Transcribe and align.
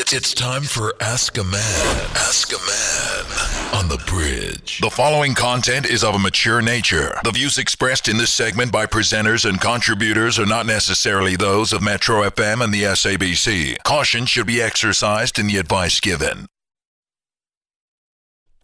It's, 0.00 0.14
it's 0.14 0.32
time 0.32 0.62
for 0.62 0.94
Ask 1.02 1.36
a 1.36 1.44
Man. 1.44 2.10
Ask 2.16 2.52
a 2.54 2.56
Man 2.56 3.78
on 3.78 3.88
the 3.90 4.02
bridge. 4.06 4.80
The 4.80 4.88
following 4.88 5.34
content 5.34 5.84
is 5.84 6.02
of 6.02 6.14
a 6.14 6.18
mature 6.18 6.62
nature. 6.62 7.20
The 7.22 7.32
views 7.32 7.58
expressed 7.58 8.08
in 8.08 8.16
this 8.16 8.32
segment 8.32 8.72
by 8.72 8.86
presenters 8.86 9.46
and 9.46 9.60
contributors 9.60 10.38
are 10.38 10.46
not 10.46 10.64
necessarily 10.64 11.36
those 11.36 11.74
of 11.74 11.82
Metro 11.82 12.22
FM 12.22 12.64
and 12.64 12.72
the 12.72 12.84
SABC. 12.84 13.76
Caution 13.82 14.24
should 14.24 14.46
be 14.46 14.62
exercised 14.62 15.38
in 15.38 15.48
the 15.48 15.58
advice 15.58 16.00
given. 16.00 16.46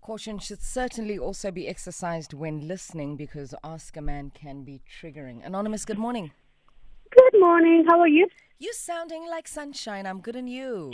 Caution 0.01 0.39
should 0.39 0.63
certainly 0.63 1.19
also 1.19 1.51
be 1.51 1.69
exercised 1.69 2.33
when 2.33 2.67
listening 2.67 3.15
because 3.15 3.55
Ask 3.63 3.95
a 3.99 4.01
Man 4.01 4.31
can 4.31 4.65
be 4.65 4.81
triggering. 4.89 5.45
Anonymous, 5.45 5.85
good 5.85 5.99
morning. 5.99 6.31
Good 7.11 7.39
morning. 7.39 7.85
How 7.87 8.01
are 8.01 8.09
you? 8.09 8.27
You 8.59 8.73
sounding 8.73 9.29
like 9.29 9.47
sunshine. 9.47 10.07
I'm 10.07 10.21
good 10.21 10.35
and 10.35 10.49
you. 10.49 10.91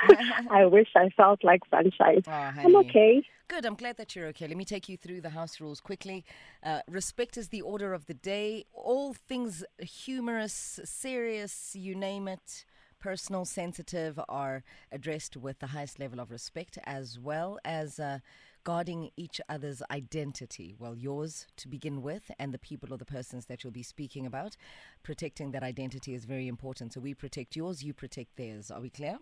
I 0.50 0.64
wish 0.66 0.88
I 0.94 1.08
felt 1.16 1.42
like 1.42 1.62
sunshine. 1.68 2.22
Oh, 2.26 2.30
I'm 2.30 2.76
okay. 2.76 3.22
Good. 3.48 3.66
I'm 3.66 3.74
glad 3.74 3.96
that 3.96 4.14
you're 4.14 4.28
okay. 4.28 4.46
Let 4.46 4.56
me 4.56 4.64
take 4.64 4.88
you 4.88 4.96
through 4.96 5.20
the 5.20 5.30
house 5.30 5.60
rules 5.60 5.80
quickly. 5.80 6.24
Uh, 6.62 6.80
respect 6.88 7.36
is 7.36 7.48
the 7.48 7.62
order 7.62 7.92
of 7.94 8.06
the 8.06 8.14
day. 8.14 8.64
All 8.72 9.12
things 9.12 9.64
humorous, 9.80 10.78
serious, 10.84 11.74
you 11.74 11.96
name 11.96 12.28
it, 12.28 12.64
personal, 13.00 13.44
sensitive, 13.44 14.20
are 14.28 14.62
addressed 14.92 15.36
with 15.36 15.58
the 15.58 15.68
highest 15.68 15.98
level 15.98 16.20
of 16.20 16.30
respect, 16.30 16.78
as 16.84 17.18
well 17.18 17.58
as 17.64 17.98
uh, 17.98 18.18
guarding 18.62 19.10
each 19.16 19.40
other's 19.48 19.82
identity. 19.90 20.74
Well, 20.78 20.94
yours 20.96 21.46
to 21.56 21.68
begin 21.68 22.02
with, 22.02 22.30
and 22.38 22.52
the 22.52 22.58
people 22.58 22.92
or 22.92 22.98
the 22.98 23.04
persons 23.04 23.46
that 23.46 23.64
you'll 23.64 23.72
be 23.72 23.82
speaking 23.82 24.26
about. 24.26 24.56
Protecting 25.02 25.50
that 25.52 25.62
identity 25.62 26.14
is 26.14 26.24
very 26.24 26.46
important. 26.46 26.92
So 26.92 27.00
we 27.00 27.14
protect 27.14 27.56
yours, 27.56 27.82
you 27.82 27.92
protect 27.94 28.36
theirs. 28.36 28.70
Are 28.70 28.80
we 28.80 28.90
clear? 28.90 29.18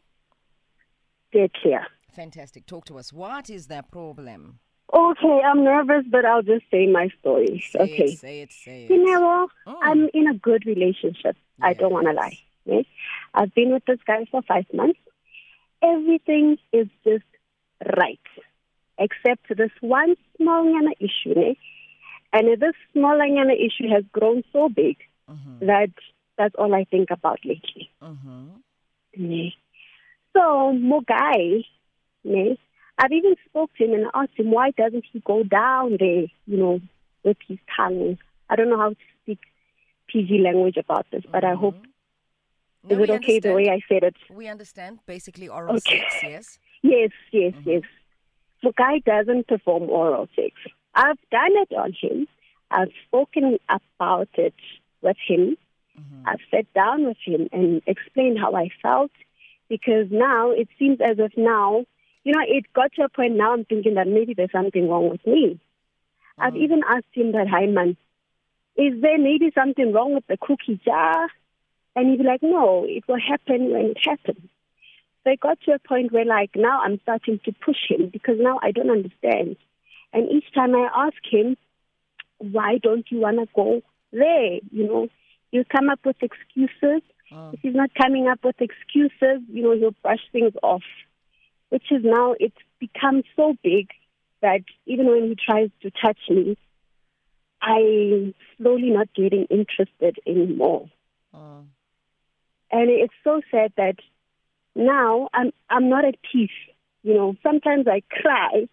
Dead 1.33 1.53
clear. 1.55 1.87
Fantastic. 2.13 2.67
Talk 2.67 2.85
to 2.87 2.99
us. 2.99 3.13
What 3.13 3.49
is 3.51 3.67
the 3.67 3.85
problem? 3.93 4.59
Okay, 4.93 5.41
I'm 5.45 5.63
nervous, 5.65 6.05
but 6.11 6.25
I'll 6.25 6.43
just 6.43 6.65
say 6.71 6.87
my 6.87 7.11
story. 7.21 7.63
Say 7.71 7.79
okay. 7.81 8.05
it, 8.05 8.19
say 8.19 8.41
it, 8.41 8.53
say 8.53 8.85
it. 8.85 8.91
You 8.91 9.05
know, 9.05 9.49
Mm. 9.67 9.77
I'm 9.83 10.09
in 10.15 10.27
a 10.29 10.35
good 10.35 10.65
relationship. 10.65 11.37
I 11.61 11.75
don't 11.75 11.93
want 11.93 12.07
to 12.07 12.15
lie. 12.15 12.39
Yes? 12.69 12.85
I've 13.35 13.55
been 13.55 13.73
with 13.73 13.85
this 13.87 14.01
guy 14.07 14.27
for 14.31 14.43
five 14.43 14.67
months. 14.73 15.01
Everything 15.83 16.59
is 16.73 16.89
just 17.05 17.25
right, 17.97 18.21
except 18.99 19.49
this 19.57 19.71
one 19.81 20.17
small 20.37 20.65
issue. 21.01 21.35
Ne? 21.35 21.57
And 22.33 22.61
this 22.61 22.75
small 22.93 23.19
issue 23.21 23.89
has 23.93 24.05
grown 24.13 24.43
so 24.53 24.69
big 24.69 24.97
Mm-hmm. 25.31 25.67
that 25.67 25.91
that's 26.39 26.55
all 26.57 26.75
I 26.75 26.85
think 26.85 27.11
about 27.11 27.41
lately. 27.45 27.91
Mm-hmm. 28.03 28.47
Ne. 29.19 29.55
So, 30.35 30.73
Mogai, 30.73 31.65
ne, 32.25 32.59
I've 32.99 33.13
even 33.13 33.35
spoke 33.49 33.71
to 33.77 33.85
him 33.85 33.93
and 33.93 34.07
asked 34.15 34.39
him 34.39 34.51
why 34.51 34.71
doesn't 34.71 35.05
he 35.13 35.21
go 35.21 35.43
down 35.43 35.97
there, 35.99 36.27
you 36.47 36.57
know, 36.57 36.81
with 37.25 37.37
his 37.47 37.59
tongue. 37.77 38.19
I 38.49 38.57
don't 38.57 38.71
know 38.71 38.79
how 38.79 38.91
to 38.91 38.97
speak 39.23 39.41
PG 40.09 40.39
language 40.39 40.77
about 40.77 41.07
this, 41.11 41.25
but 41.31 41.45
I 41.45 41.55
hope 41.55 41.77
No, 42.91 42.97
is 42.97 43.03
it 43.09 43.11
okay 43.11 43.41
the 43.41 43.53
way 43.53 43.69
I 43.69 43.81
said 43.89 44.03
it? 44.03 44.17
We 44.31 44.49
understand. 44.49 45.01
Basically, 45.07 45.49
oral 45.49 45.77
Okay. 45.77 46.01
sex, 46.01 46.17
yes. 46.23 46.59
Yes, 46.83 47.11
yes, 47.33 47.55
mm-hmm. 47.55 47.71
yes. 47.71 47.83
Mogai 48.65 49.05
doesn't 49.05 49.47
perform 49.47 49.85
oral 49.91 50.29
sex. 50.35 50.55
I've 50.95 51.19
done 51.31 51.53
it 51.53 51.73
on 51.75 51.93
him. 52.01 52.27
I've 52.71 52.93
spoken 53.07 53.59
about 53.69 54.29
it 54.35 54.55
with 55.03 55.17
him. 55.27 55.57
Mm-hmm. 55.99 56.29
I've 56.29 56.41
sat 56.51 56.73
down 56.75 57.07
with 57.07 57.17
him 57.25 57.49
and 57.53 57.83
explained 57.87 58.39
how 58.39 58.55
I 58.55 58.69
felt 58.83 59.11
because 59.69 60.07
now 60.11 60.51
it 60.51 60.69
seems 60.79 60.99
as 61.01 61.19
if 61.19 61.33
now, 61.37 61.85
you 62.25 62.33
know, 62.33 62.43
it 62.47 62.73
got 62.73 62.93
to 62.95 63.03
a 63.03 63.09
point 63.09 63.37
now 63.37 63.53
I'm 63.53 63.65
thinking 63.65 63.95
that 63.95 64.09
maybe 64.09 64.35
there's 64.35 64.53
something 64.53 64.89
wrong 64.89 65.09
with 65.09 65.25
me. 65.27 65.61
I've 66.39 66.55
mm-hmm. 66.55 66.63
even 66.63 66.81
asked 66.89 67.13
him 67.13 67.33
that, 67.33 67.49
hi 67.49 67.67
man, 67.67 67.97
is 68.77 69.01
there 69.01 69.19
maybe 69.19 69.51
something 69.55 69.93
wrong 69.93 70.15
with 70.15 70.27
the 70.29 70.37
cookie 70.37 70.81
jar? 70.85 71.29
And 71.97 72.11
he'd 72.11 72.19
be 72.19 72.25
like, 72.25 72.43
no, 72.43 72.85
it 72.87 73.05
will 73.09 73.19
happen 73.21 73.73
when 73.73 73.87
it 73.87 73.99
happens. 74.03 74.49
So 75.25 75.31
it 75.31 75.41
got 75.41 75.61
to 75.63 75.73
a 75.73 75.79
point 75.79 76.13
where, 76.13 76.25
like, 76.25 76.51
now 76.55 76.81
I'm 76.83 77.01
starting 77.03 77.41
to 77.45 77.53
push 77.53 77.89
him 77.89 78.09
because 78.13 78.37
now 78.39 78.59
I 78.63 78.71
don't 78.71 78.91
understand. 78.91 79.57
And 80.13 80.31
each 80.31 80.53
time 80.55 80.75
I 80.75 80.89
ask 80.95 81.17
him, 81.31 81.57
why 82.39 82.79
don't 82.81 83.05
you 83.11 83.19
want 83.19 83.39
to 83.39 83.47
go 83.55 83.83
there? 84.13 84.61
You 84.71 84.87
know, 84.87 85.09
he'll 85.51 85.65
come 85.65 85.91
up 85.91 86.01
with 86.05 86.17
excuses. 86.23 87.03
If 87.31 87.61
he's 87.61 87.75
not 87.75 87.91
coming 88.01 88.27
up 88.27 88.43
with 88.43 88.61
excuses, 88.61 89.43
you 89.53 89.63
know, 89.63 89.77
he'll 89.77 89.95
brush 90.03 90.23
things 90.33 90.55
off, 90.63 90.85
which 91.69 91.91
is 91.91 92.03
now, 92.03 92.35
it's 92.41 92.57
become 92.79 93.23
so 93.37 93.55
big 93.63 93.89
that 94.41 94.61
even 94.87 95.09
when 95.09 95.25
he 95.25 95.35
tries 95.35 95.69
to 95.83 95.91
touch 95.91 96.19
me, 96.31 96.57
I'm 97.61 98.35
slowly 98.57 98.91
not 98.91 99.13
getting 99.15 99.45
interested 99.51 100.19
anymore. 100.27 100.89
Mm. 101.35 101.67
And 102.71 102.91
it's 102.91 103.15
so 103.25 103.41
sad 103.51 103.73
that 103.77 103.97
now 104.75 105.29
I'm 105.33 105.53
I'm 105.71 105.89
not 105.89 106.05
at 106.05 106.17
peace. 106.31 106.51
You 107.03 107.15
know, 107.15 107.35
sometimes 107.43 107.87
I 107.89 108.03
cry 108.11 108.69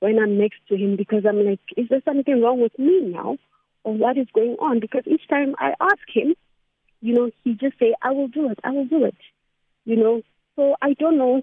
when 0.00 0.18
I'm 0.18 0.38
next 0.38 0.58
to 0.68 0.76
him 0.76 0.96
because 0.96 1.24
I'm 1.28 1.44
like, 1.44 1.60
is 1.76 1.88
there 1.88 2.02
something 2.04 2.40
wrong 2.40 2.60
with 2.60 2.78
me 2.78 3.00
now? 3.00 3.38
Or 3.84 3.94
what 3.94 4.16
is 4.16 4.26
going 4.32 4.56
on? 4.60 4.78
Because 4.80 5.02
each 5.06 5.26
time 5.28 5.54
I 5.58 5.74
ask 5.80 5.98
him, 6.12 6.34
you 7.00 7.14
know, 7.14 7.30
he 7.42 7.54
just 7.54 7.78
say, 7.80 7.94
I 8.02 8.12
will 8.12 8.28
do 8.28 8.48
it, 8.50 8.58
I 8.62 8.70
will 8.70 8.86
do 8.86 9.04
it. 9.04 9.16
You 9.84 9.96
know. 9.96 10.22
So 10.54 10.76
I 10.82 10.92
don't 10.94 11.18
know. 11.18 11.42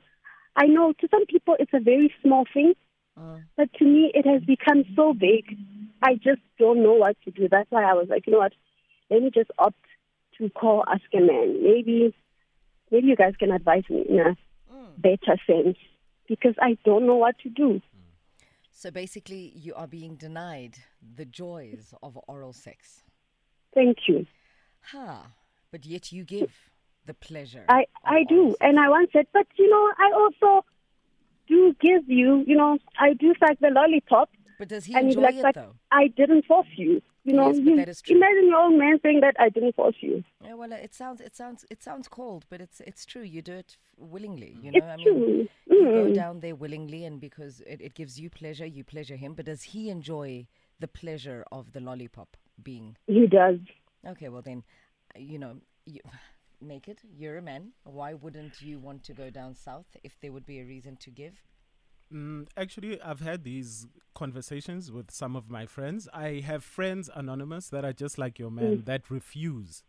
I 0.56 0.68
know 0.68 0.94
to 0.94 1.08
some 1.10 1.26
people 1.26 1.56
it's 1.60 1.74
a 1.74 1.80
very 1.80 2.14
small 2.22 2.46
thing, 2.54 2.74
Mm. 3.18 3.44
but 3.58 3.74
to 3.74 3.86
me 3.86 4.12
it 4.14 4.26
has 4.26 4.42
become 4.44 4.86
so 4.96 5.14
big. 5.14 5.58
I 6.02 6.16
just 6.16 6.42
don't 6.58 6.82
know 6.82 6.94
what 6.94 7.18
to 7.26 7.32
do. 7.32 7.50
That's 7.50 7.70
why 7.70 7.84
I 7.84 7.94
was 7.94 8.08
like, 8.08 8.26
you 8.26 8.34
know 8.34 8.40
what? 8.40 8.54
Let 9.10 9.22
me 9.24 9.32
just 9.34 9.52
opt 9.58 9.76
to 10.40 10.50
call 10.50 10.84
Ask 10.88 11.04
a 11.14 11.20
Man. 11.20 11.64
Maybe, 11.64 12.16
maybe 12.92 13.08
you 13.08 13.16
guys 13.16 13.34
can 13.38 13.52
advise 13.52 13.84
me 13.90 14.06
in 14.10 14.20
a 14.20 14.38
mm. 14.74 14.88
better 14.98 15.40
sense 15.46 15.78
because 16.28 16.56
I 16.62 16.78
don't 16.86 17.06
know 17.06 17.16
what 17.16 17.38
to 17.40 17.50
do. 17.50 17.82
So 18.72 18.92
basically, 18.92 19.52
you 19.56 19.74
are 19.76 19.88
being 19.88 20.16
denied 20.16 20.78
the 21.16 21.26
joys 21.26 21.94
of 22.02 22.18
oral 22.28 22.54
sex. 22.54 23.04
Thank 23.74 23.98
you. 24.08 24.26
Ha! 24.92 25.28
But 25.72 25.86
yet 25.86 26.12
you 26.12 26.24
give 26.24 26.54
the 27.06 27.14
pleasure. 27.14 27.66
I 27.68 27.86
I 28.06 28.24
do, 28.24 28.52
sex. 28.52 28.58
and 28.62 28.80
I 28.80 28.90
once 28.90 29.10
said, 29.12 29.28
but 29.34 29.48
you 29.58 29.70
know, 29.70 29.92
I 29.98 30.12
also 30.16 30.66
do 31.48 31.76
give 31.82 32.08
you, 32.08 32.44
you 32.48 32.56
know, 32.56 32.78
I 32.98 33.14
do 33.14 33.34
suck 33.40 33.60
the 33.60 33.70
lollipop, 33.70 34.30
But 34.58 34.70
does 34.70 34.86
he 34.86 34.96
enjoy 34.96 35.22
like, 35.22 35.36
it 35.36 35.56
though? 35.56 35.76
I 35.92 36.08
didn't 36.08 36.46
force 36.46 36.68
you. 36.78 37.02
You 37.30 37.36
know, 37.38 37.48
Yes, 37.48 37.60
but 37.64 37.76
that 37.76 37.90
is 37.90 38.02
true. 38.02 38.16
imagine 38.16 38.48
your 38.50 38.58
old 38.60 38.78
man 38.78 39.00
saying 39.04 39.20
that 39.22 39.36
I 39.40 39.50
didn't 39.50 39.76
force 39.76 39.96
you. 40.02 40.24
Yeah, 40.44 40.54
well, 40.56 40.72
it 40.72 40.94
sounds 40.94 41.22
it 41.22 41.36
sounds 41.36 41.66
it 41.70 41.84
sounds 41.84 42.08
cold, 42.08 42.46
but 42.50 42.62
it's 42.62 42.82
it's 42.82 43.06
true. 43.06 43.22
You 43.24 43.42
do 43.42 43.54
it 43.54 43.78
willingly. 43.98 44.58
You 44.62 44.72
It's 44.74 44.80
know, 44.80 44.88
I 44.88 44.98
mean, 44.98 45.26
true. 45.26 45.48
you 45.68 45.88
go 45.88 46.06
Mm. 46.06 46.14
down 46.14 46.40
there 46.40 46.56
willingly, 46.56 47.04
and 47.06 47.20
because 47.20 47.62
it, 47.62 47.82
it 47.82 47.94
gives 47.94 48.20
you 48.20 48.30
pleasure, 48.30 48.66
you 48.66 48.84
pleasure 48.84 49.16
him. 49.18 49.34
But 49.34 49.46
does 49.46 49.64
he 49.64 49.90
enjoy 49.90 50.48
the 50.80 50.88
pleasure 50.88 51.46
of 51.52 51.74
the 51.74 51.80
lollipop 51.82 52.38
being? 52.62 52.96
He 53.08 53.28
does. 53.28 53.60
Okay, 54.08 54.30
well 54.30 54.42
then, 54.42 54.64
you 55.16 55.38
know, 55.38 55.58
you, 55.86 56.00
naked. 56.62 57.02
You're 57.18 57.38
a 57.38 57.42
man. 57.42 57.74
Why 57.84 58.14
wouldn't 58.14 58.62
you 58.62 58.80
want 58.80 59.04
to 59.06 59.14
go 59.14 59.30
down 59.30 59.56
south 59.56 59.98
if 60.04 60.20
there 60.20 60.32
would 60.32 60.46
be 60.46 60.60
a 60.60 60.66
reason 60.66 60.96
to 60.98 61.10
give? 61.12 61.44
Mm, 62.14 62.48
actually, 62.58 63.00
I've 63.02 63.20
had 63.20 63.44
these 63.44 63.86
conversations 64.16 64.92
with 64.92 65.12
some 65.12 65.36
of 65.36 65.50
my 65.50 65.66
friends. 65.66 66.08
I 66.14 66.42
have 66.46 66.64
friends 66.64 67.10
anonymous 67.14 67.70
that 67.70 67.86
are 67.86 67.94
just 67.94 68.18
like 68.18 68.40
your 68.40 68.50
man 68.50 68.84
that 68.86 69.10
refuse, 69.12 69.84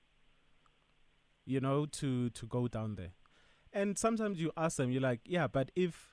you 1.47 1.60
know, 1.60 1.86
to 1.86 2.30
to 2.30 2.47
go 2.47 2.69
down 2.69 2.97
there. 2.97 3.12
And 3.72 3.97
sometimes 3.97 4.41
you 4.41 4.50
ask 4.56 4.76
them, 4.76 4.91
you're 4.91 5.00
like, 5.00 5.20
yeah, 5.25 5.47
but 5.47 5.71
if 5.77 6.09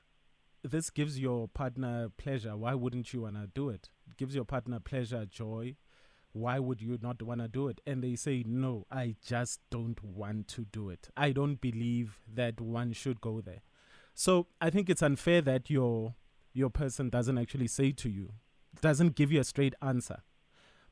this 0.62 0.90
gives 0.90 1.18
your 1.18 1.48
partner 1.48 2.08
pleasure, 2.16 2.56
why 2.56 2.74
wouldn't 2.74 3.12
you 3.12 3.22
wanna 3.22 3.48
do 3.52 3.68
it? 3.68 3.90
It 4.08 4.16
gives 4.16 4.34
your 4.34 4.44
partner 4.44 4.80
pleasure, 4.80 5.26
joy. 5.26 5.76
Why 6.32 6.58
would 6.58 6.80
you 6.80 6.98
not 7.02 7.20
wanna 7.22 7.48
do 7.48 7.68
it? 7.68 7.80
And 7.86 8.02
they 8.02 8.14
say, 8.14 8.44
no, 8.46 8.86
I 8.90 9.16
just 9.24 9.60
don't 9.70 10.02
want 10.02 10.48
to 10.48 10.66
do 10.66 10.88
it. 10.88 11.08
I 11.16 11.32
don't 11.32 11.60
believe 11.60 12.20
that 12.32 12.60
one 12.60 12.92
should 12.92 13.20
go 13.20 13.40
there. 13.40 13.62
So 14.18 14.48
I 14.60 14.68
think 14.70 14.90
it's 14.90 15.00
unfair 15.00 15.40
that 15.42 15.70
your 15.70 16.16
your 16.52 16.70
person 16.70 17.08
doesn't 17.08 17.38
actually 17.38 17.68
say 17.68 17.92
to 17.92 18.10
you, 18.10 18.32
doesn't 18.80 19.14
give 19.14 19.30
you 19.30 19.38
a 19.38 19.44
straight 19.44 19.74
answer. 19.80 20.24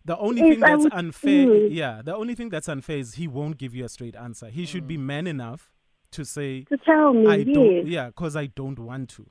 The 0.04 0.16
only 0.16 0.42
Yes, 0.42 0.54
thing 0.54 0.62
I 0.64 0.70
that's 0.70 0.86
unfair, 0.92 1.46
mm. 1.48 1.68
yeah, 1.68 2.02
the 2.04 2.14
only 2.14 2.36
thing 2.36 2.50
that's 2.50 2.68
unfair 2.68 2.98
is 2.98 3.14
he 3.14 3.26
won't 3.26 3.58
give 3.58 3.74
you 3.74 3.84
a 3.84 3.88
straight 3.88 4.14
answer. 4.14 4.48
He 4.48 4.64
should 4.64 4.86
be 4.86 4.96
man 4.96 5.26
enough 5.26 5.72
to 6.12 6.24
say, 6.24 6.62
To 6.66 6.76
tell 6.76 7.12
me, 7.14 7.26
I 7.26 7.36
yes. 7.38 7.48
don't, 7.52 7.86
yeah, 7.88 8.06
because 8.06 8.36
I 8.36 8.46
don't 8.46 8.78
want 8.78 9.08
to. 9.16 9.26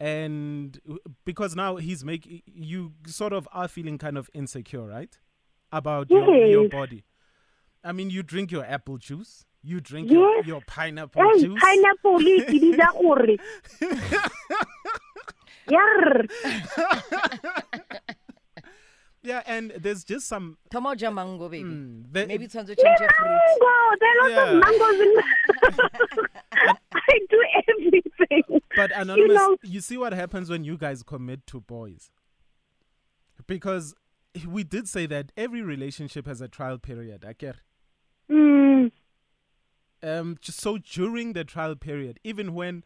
And 0.00 0.76
because 1.24 1.54
now 1.54 1.76
he's 1.76 2.04
making 2.04 2.42
you 2.44 2.94
sort 3.06 3.32
of 3.32 3.46
are 3.52 3.68
feeling 3.68 3.98
kind 3.98 4.18
of 4.18 4.28
insecure, 4.34 4.84
right? 4.84 5.16
About 5.70 6.10
your, 6.10 6.34
your 6.44 6.68
body. 6.68 7.04
I 7.84 7.92
mean, 7.92 8.10
you 8.10 8.24
drink 8.24 8.50
your 8.50 8.64
apple 8.64 8.98
juice. 8.98 9.45
You 9.62 9.80
drink 9.80 10.10
your, 10.10 10.28
Yes. 10.36 10.46
your 10.46 10.60
pineapple 10.66 11.22
Hey, 11.34 11.40
juice. 11.40 11.60
pineapple 11.60 12.18
ke 12.18 12.46
bitsa 12.46 12.92
gore 12.92 13.36
Yarr. 15.68 16.26
Yeah, 19.22 19.42
and 19.46 19.72
there's 19.76 20.04
just 20.04 20.28
some. 20.28 20.56
Tomo 20.70 20.92
ja 20.96 21.10
mango, 21.10 21.48
baby. 21.48 21.64
Mm, 21.64 22.04
the- 22.12 22.26
Maybe 22.28 22.44
it's 22.44 22.54
time 22.54 22.66
to 22.66 22.76
change 22.76 23.00
your 23.00 23.10
fruit. 23.10 23.26
Mango. 23.26 23.96
There 23.98 24.10
are 24.10 24.20
lots 24.20 24.30
Yeah. 24.30 24.50
of 24.52 24.62
mangoes 24.62 25.00
in 25.00 25.16
I 26.94 27.18
do 27.28 27.44
everything. 27.68 28.60
But 28.76 28.92
anonymous, 28.94 29.34
know- 29.34 29.56
you 29.64 29.80
see 29.80 29.96
what 29.98 30.12
happens 30.12 30.48
when 30.48 30.62
you 30.62 30.78
guys 30.78 31.02
commit 31.02 31.44
to 31.48 31.60
boys. 31.60 32.12
Because 33.48 33.94
we 34.46 34.62
did 34.62 34.86
say 34.88 35.06
that 35.06 35.32
every 35.36 35.62
relationship 35.62 36.26
has 36.28 36.40
a 36.40 36.46
trial 36.46 36.78
period. 36.78 37.24
I 37.26 37.32
get. 37.32 37.56
Mm. 40.02 40.20
Um, 40.20 40.38
just 40.40 40.60
so 40.60 40.78
during 40.78 41.32
the 41.32 41.44
trial 41.44 41.74
period, 41.76 42.18
even 42.24 42.54
when, 42.54 42.84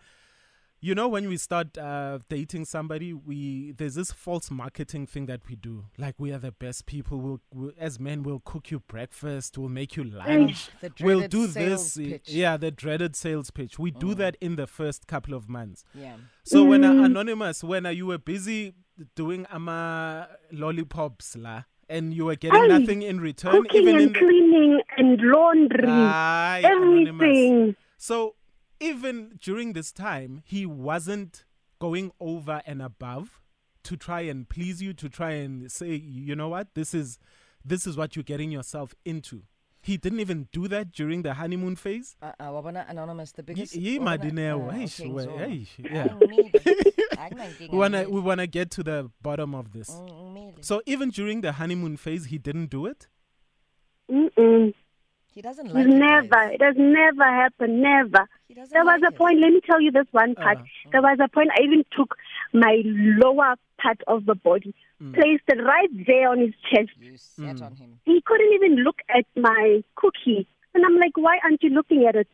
you 0.80 0.94
know, 0.94 1.08
when 1.08 1.28
we 1.28 1.36
start 1.36 1.76
uh, 1.76 2.20
dating 2.28 2.64
somebody, 2.64 3.12
we 3.12 3.72
there's 3.72 3.96
this 3.96 4.12
false 4.12 4.50
marketing 4.50 5.06
thing 5.06 5.26
that 5.26 5.40
we 5.48 5.56
do. 5.56 5.84
Like 5.98 6.14
we 6.18 6.32
are 6.32 6.38
the 6.38 6.52
best 6.52 6.86
people. 6.86 7.18
We'll, 7.18 7.40
we'll 7.52 7.72
as 7.78 8.00
men, 8.00 8.22
we'll 8.22 8.40
cook 8.44 8.70
you 8.70 8.80
breakfast. 8.80 9.58
We'll 9.58 9.68
make 9.68 9.96
you 9.96 10.04
lunch. 10.04 10.70
The 10.80 10.90
we'll 11.00 11.28
do 11.28 11.48
sales 11.48 11.94
this. 11.94 12.08
pitch. 12.08 12.28
Yeah, 12.30 12.56
the 12.56 12.70
dreaded 12.70 13.14
sales 13.16 13.50
pitch. 13.50 13.78
We 13.78 13.90
do 13.90 14.14
Mm. 14.14 14.16
that 14.16 14.36
in 14.40 14.56
the 14.56 14.66
first 14.66 15.06
couple 15.06 15.34
of 15.34 15.48
months. 15.48 15.84
Yeah. 15.94 16.16
So 16.44 16.64
when 16.64 16.84
uh, 16.84 16.92
Mm. 16.92 17.04
anonymous, 17.06 17.62
when 17.62 17.84
uh, 17.84 17.90
you 17.90 18.06
were 18.06 18.18
busy 18.18 18.74
doing 19.14 19.46
ama 19.50 20.28
lollipops 20.52 21.36
la, 21.36 21.64
and 21.90 22.14
you 22.14 22.24
were 22.26 22.36
getting 22.36 22.62
Aye. 22.62 22.78
nothing 22.78 23.02
in 23.02 23.20
return, 23.20 23.52
Cooking 23.62 23.82
even 23.82 23.96
in 23.96 24.02
and 24.02 24.14
the, 24.14 24.18
cleaning 24.18 24.80
and 24.96 25.20
laundry. 25.20 25.88
Aye, 25.88 26.62
anonymous. 26.64 27.08
everything. 27.22 27.76
So 27.98 28.36
even 28.78 29.38
during 29.40 29.74
this 29.74 29.92
time, 29.92 30.42
he 30.46 30.64
wasn't 30.64 31.44
going 31.80 32.12
over 32.20 32.62
and 32.64 32.80
above 32.80 33.40
to 33.82 33.96
try 33.96 34.20
and 34.22 34.48
please 34.48 34.80
you, 34.80 34.92
to 34.94 35.08
try 35.08 35.32
and 35.32 35.70
say, 35.70 35.94
you 35.96 36.34
know 36.36 36.48
what, 36.48 36.74
this 36.74 36.94
is 36.94 37.18
this 37.64 37.86
is 37.86 37.96
what 37.96 38.16
you're 38.16 38.22
getting 38.22 38.50
yourself 38.50 38.94
into. 39.04 39.42
He 39.82 39.96
didn't 39.96 40.20
even 40.20 40.48
do 40.52 40.68
that 40.68 40.92
during 40.92 41.22
the 41.22 41.32
honeymoon 41.34 41.74
phase. 41.76 42.14
Uh, 42.20 42.32
uh, 42.38 42.44
wabona 42.50 42.88
anonymous, 42.90 43.32
the 43.32 43.42
biggest. 43.42 43.74
Ye 43.74 43.98
wabona- 43.98 44.18
madineo, 44.18 44.66
uh, 44.66 44.84
okay, 44.84 45.08
we- 45.08 45.22
so- 45.22 45.38
yeah. 45.78 46.14
We 47.72 47.78
wanna 47.78 48.08
we 48.08 48.20
wanna 48.20 48.46
get 48.46 48.70
to 48.72 48.82
the 48.82 49.10
bottom 49.22 49.54
of 49.54 49.72
this. 49.72 49.90
Mm. 49.90 50.64
So 50.64 50.82
even 50.86 51.10
during 51.10 51.40
the 51.42 51.52
honeymoon 51.52 51.96
phase, 51.96 52.26
he 52.26 52.38
didn't 52.38 52.66
do 52.70 52.86
it. 52.86 53.08
Mm-mm. 54.10 54.74
He 55.32 55.40
doesn't 55.42 55.66
It's 55.66 55.74
like 55.74 55.86
it, 55.86 55.90
never. 55.90 56.26
guys. 56.28 56.50
It 56.54 56.62
has 56.62 56.74
never 56.76 57.24
happened. 57.24 57.80
Never. 57.80 58.26
He 58.48 58.54
doesn't 58.54 58.72
There 58.72 58.84
was 58.84 59.00
like 59.00 59.12
a 59.12 59.14
it. 59.14 59.18
point. 59.18 59.38
Let 59.40 59.50
me 59.52 59.60
tell 59.64 59.80
you 59.80 59.92
this 59.92 60.06
one 60.10 60.34
part. 60.34 60.58
Uh, 60.58 60.62
There 60.92 61.02
was 61.02 61.18
a 61.22 61.28
point. 61.28 61.50
I 61.56 61.62
even 61.62 61.84
took 61.96 62.16
my 62.52 62.82
lower 62.84 63.54
part 63.80 64.00
of 64.08 64.26
the 64.26 64.34
body, 64.34 64.74
Mm. 65.02 65.14
placed 65.14 65.44
it 65.48 65.62
right 65.62 65.88
there 66.06 66.28
on 66.28 66.38
his 66.38 66.54
chest. 66.70 66.90
You 66.98 67.16
sat 67.16 67.56
Mm. 67.56 67.62
on 67.66 67.74
him. 67.76 68.00
He 68.04 68.20
couldn't 68.20 68.52
even 68.52 68.76
look 68.84 69.00
at 69.08 69.24
my 69.36 69.82
cookie, 69.96 70.46
and 70.74 70.84
I'm 70.84 70.96
like, 70.96 71.16
"Why 71.16 71.38
aren't 71.42 71.62
you 71.62 71.70
looking 71.70 72.04
at 72.06 72.16
it?" 72.16 72.28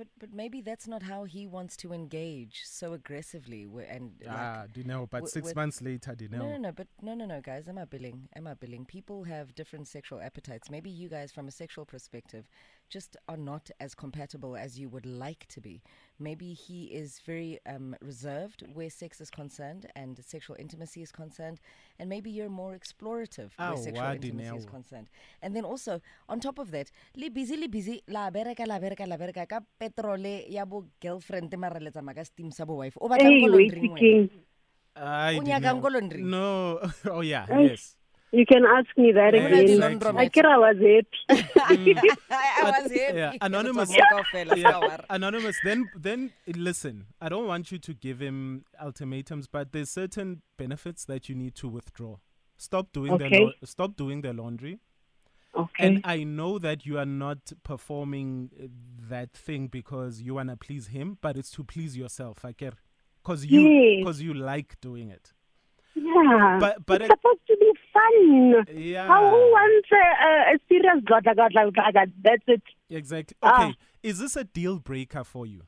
But 0.00 0.08
but 0.18 0.32
maybe 0.32 0.62
that's 0.62 0.88
not 0.88 1.02
how 1.02 1.24
he 1.24 1.46
wants 1.46 1.76
to 1.82 1.92
engage 1.92 2.62
so 2.64 2.94
aggressively. 2.94 3.64
And 3.86 4.12
like, 4.24 4.34
ah, 4.34 4.64
Dineo, 4.72 5.00
but 5.10 5.18
wi- 5.18 5.28
six 5.28 5.44
with- 5.48 5.56
months 5.56 5.82
later, 5.82 6.12
Dineo. 6.14 6.38
No, 6.38 6.48
no, 6.52 6.56
no, 6.56 6.72
but 6.72 6.86
no, 7.02 7.14
no, 7.14 7.26
no, 7.26 7.42
guys. 7.42 7.68
Am 7.68 7.76
I 7.76 7.84
billing? 7.84 8.30
Am 8.34 8.46
I 8.46 8.54
billing? 8.54 8.86
People 8.86 9.24
have 9.24 9.54
different 9.54 9.88
sexual 9.88 10.22
appetites. 10.22 10.70
Maybe 10.70 10.88
you 10.88 11.10
guys, 11.10 11.32
from 11.32 11.48
a 11.48 11.50
sexual 11.50 11.84
perspective, 11.84 12.48
just 12.88 13.18
are 13.28 13.36
not 13.36 13.70
as 13.78 13.94
compatible 13.94 14.56
as 14.56 14.78
you 14.78 14.88
would 14.88 15.04
like 15.04 15.46
to 15.48 15.60
be. 15.60 15.82
Maybe 16.18 16.54
he 16.54 16.84
is 16.86 17.20
very 17.26 17.58
um, 17.66 17.94
reserved 18.00 18.64
where 18.72 18.88
sex 18.90 19.20
is 19.20 19.30
concerned 19.30 19.86
and 19.94 20.18
sexual 20.24 20.56
intimacy 20.58 21.02
is 21.02 21.12
concerned, 21.12 21.60
and 21.98 22.08
maybe 22.08 22.30
you're 22.30 22.48
more 22.48 22.72
explorative 22.78 23.50
Ah, 23.58 23.74
where 23.74 23.82
sexual 23.82 24.06
intimacy 24.06 24.56
is 24.56 24.64
concerned. 24.64 25.08
And 25.42 25.54
then 25.54 25.64
also, 25.66 26.00
on 26.28 26.40
top 26.40 26.58
of 26.58 26.70
that, 26.70 26.90
li 27.16 27.28
busy, 27.28 27.56
li 27.56 27.66
busy, 27.68 28.02
la 28.08 28.30
bereka, 28.30 28.66
la 28.66 28.78
bereka, 28.78 29.06
la 29.06 29.16
bereka, 29.18 29.46
ka 29.46 29.60
petrole 29.90 30.44
ya 30.48 30.64
bo 30.64 30.86
girlfriend 31.00 31.54
mara 31.58 31.80
le 31.80 31.90
tsamaya 31.90 32.14
ka 32.16 32.24
steam 32.24 32.50
sa 32.50 32.64
bo 32.64 32.76
wife. 32.82 32.96
O 33.00 33.08
batlang 33.08 33.30
Hey, 33.34 33.40
ko 33.40 33.46
laundry 33.46 33.80
wena? 33.88 33.98
king. 33.98 34.30
O 34.96 35.42
nyakang 35.42 35.80
ko 35.82 35.88
laundry? 35.88 36.22
No. 36.22 36.78
Oh 37.10 37.20
yeah. 37.22 37.46
Ay. 37.50 37.70
Yes. 37.74 37.96
You 38.32 38.46
can 38.46 38.62
ask 38.64 38.86
me 38.96 39.10
that 39.10 39.34
Yeah, 39.34 39.46
again. 39.46 39.82
exactly. 39.82 40.18
I 40.22 40.28
kira 40.28 40.54
was 40.62 40.78
happy. 40.78 41.98
I 42.30 42.62
But, 42.62 42.82
was 42.82 42.92
happy. 42.92 43.18
yeah, 43.18 43.32
anonymous. 43.40 43.90
It's 43.90 43.98
a 43.98 44.14
mocha 44.14 44.24
fella, 44.30 44.56
Yeah, 44.56 44.98
anonymous. 45.10 45.58
Then, 45.64 45.90
then 45.98 46.30
listen. 46.46 47.06
I 47.20 47.28
don't 47.28 47.48
want 47.48 47.72
you 47.72 47.78
to 47.78 47.92
give 47.92 48.20
him 48.20 48.64
ultimatums, 48.80 49.48
but 49.48 49.72
there's 49.72 49.90
certain 49.90 50.42
benefits 50.56 51.04
that 51.06 51.28
you 51.28 51.34
need 51.34 51.56
to 51.56 51.68
withdraw. 51.68 52.18
Stop 52.56 52.92
doing 52.92 53.18
the 53.18 53.24
Okay. 53.26 53.40
lau- 53.46 53.52
stop 53.64 53.96
doing 53.96 54.20
the 54.22 54.32
laundry. 54.32 54.78
Okay. 55.56 55.86
And 55.86 56.00
I 56.04 56.22
know 56.24 56.58
that 56.58 56.86
you 56.86 56.98
are 56.98 57.06
not 57.06 57.52
performing 57.64 58.50
uh, 58.58 58.66
that 59.08 59.32
thing 59.32 59.66
because 59.66 60.20
you 60.22 60.34
wanna 60.34 60.56
please 60.56 60.88
him, 60.88 61.18
but 61.20 61.36
it's 61.36 61.50
to 61.52 61.64
please 61.64 61.96
yourself. 61.96 62.44
I 62.44 62.52
get, 62.52 62.74
cause 63.24 63.44
you, 63.44 63.60
Yes. 63.60 64.04
cause 64.04 64.20
you 64.20 64.32
like 64.34 64.80
doing 64.80 65.10
it. 65.10 65.32
yeah. 65.96 66.58
but- 66.60 66.86
but 66.86 67.02
it's 67.02 67.10
it- 67.10 67.18
supposed 67.18 67.46
to 67.48 67.56
be 67.58 67.72
fun. 67.92 68.64
Yeah. 68.80 69.06
How 69.08 69.28
who 69.28 69.36
wants 69.36 69.88
a, 69.92 70.24
a, 70.28 70.54
a 70.54 70.58
serious 70.68 71.02
gada 71.04 71.34
gada? 71.34 72.06
That's 72.22 72.42
it. 72.46 72.62
Exactly. 72.88 73.36
Ah. 73.42 73.66
Okay. 73.66 73.76
Is 74.02 74.18
this 74.18 74.36
a 74.36 74.44
deal 74.44 74.78
breaker 74.78 75.24
for 75.24 75.46
you? 75.46 75.62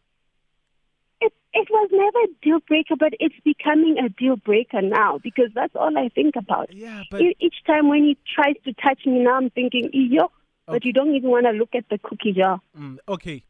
It 1.54 1.69
was 1.70 1.90
never 1.93 2.19
a 2.25 2.28
deal 2.43 2.60
breaker, 2.66 2.96
but 2.99 3.12
it's 3.20 3.34
becoming 3.44 3.96
a 3.99 4.08
deal 4.08 4.37
breaker 4.37 4.81
now 4.81 5.19
because 5.22 5.50
that's 5.54 5.75
all 5.76 5.96
I 5.99 6.08
think 6.08 6.34
about. 6.37 6.72
Yeah, 6.72 7.02
but 7.10 7.20
Each 7.20 7.56
time 7.66 7.88
when 7.88 8.04
he 8.04 8.16
tries 8.34 8.54
to 8.64 8.72
touch 8.75 9.00
me 9.04 9.19
now, 9.19 9.37
I'm 9.37 9.50
thinking, 9.50 9.90
yo, 9.93 10.31
but 10.66 10.84
you 10.84 10.93
don't 10.93 11.14
even 11.14 11.31
want 11.31 11.46
to 11.46 11.52
look 11.52 11.75
at 11.75 11.84
the 11.90 11.99
cookie 11.99 12.32
jar. 12.32 12.60
Mm, 12.78 12.99
okay. 13.06 13.44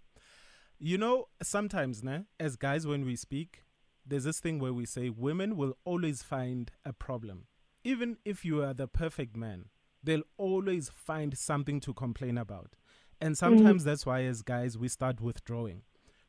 You 0.78 0.98
know, 0.98 1.28
sometimes, 1.42 2.02
né, 2.02 2.26
as 2.40 2.56
guys, 2.56 2.86
when 2.86 3.04
we 3.04 3.14
speak, 3.14 3.62
there's 4.04 4.24
this 4.24 4.40
thing 4.40 4.58
where 4.58 4.72
we 4.72 4.84
say 4.84 5.08
women 5.08 5.56
will 5.56 5.76
always 5.84 6.24
find 6.24 6.72
a 6.84 6.92
problem. 6.92 7.46
Even 7.84 8.16
if 8.24 8.44
you 8.44 8.62
are 8.64 8.74
the 8.74 8.88
perfect 8.88 9.36
man, 9.36 9.66
they'll 10.02 10.24
always 10.36 10.88
find 10.88 11.38
something 11.38 11.78
to 11.80 11.94
complain 11.94 12.36
about. 12.36 12.74
And 13.20 13.38
sometimes 13.38 13.84
that's 13.84 14.04
why, 14.04 14.24
as 14.24 14.42
guys, 14.42 14.76
we 14.76 14.88
start 14.88 15.20
withdrawing. 15.20 15.82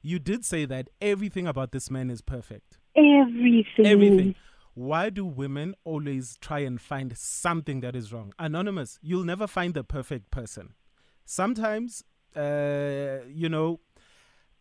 You 0.06 0.20
did 0.20 0.44
say 0.44 0.66
that 0.66 0.90
everything 1.02 1.48
about 1.48 1.72
this 1.72 1.90
man 1.90 2.12
is 2.12 2.22
perfect. 2.22 2.78
Everything. 2.94 3.86
Everything. 3.86 4.36
Why 4.74 5.10
do 5.10 5.26
women 5.26 5.76
always 5.86 6.38
try 6.42 6.60
and 6.60 6.80
find 6.80 7.18
something 7.18 7.80
that 7.80 7.96
is 7.96 8.12
wrong? 8.12 8.34
Anonymous, 8.38 9.00
you'll 9.02 9.24
never 9.24 9.48
find 9.48 9.74
the 9.74 9.84
perfect 9.86 10.30
person. 10.30 10.74
Sometimes, 11.24 12.04
uh, 12.36 13.20
you 13.30 13.48
know, 13.48 13.80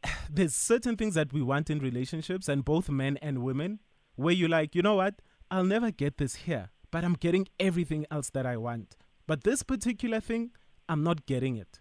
there's 0.31 0.55
certain 0.55 0.97
things 0.97 1.17
that 1.17 1.33
we 1.33 1.43
want 1.43 1.71
in 1.71 1.81
relationships, 1.81 2.49
and 2.49 2.65
both 2.65 2.89
men 2.89 3.17
and 3.21 3.43
women, 3.43 3.81
where 4.15 4.33
you're 4.33 4.49
like, 4.49 4.77
you 4.77 4.83
know 4.83 4.95
what? 4.95 5.17
I'll 5.51 5.65
never 5.65 5.91
get 5.91 6.19
this 6.19 6.37
here, 6.37 6.71
but 6.93 7.05
I'm 7.05 7.15
getting 7.15 7.49
everything 7.59 8.07
else 8.13 8.31
that 8.31 8.47
I 8.47 8.59
want. 8.59 8.97
But 9.27 9.43
this 9.43 9.65
particular 9.65 10.21
thing, 10.21 10.53
I'm 10.89 11.03
not 11.03 11.27
getting 11.27 11.57
it. 11.57 11.81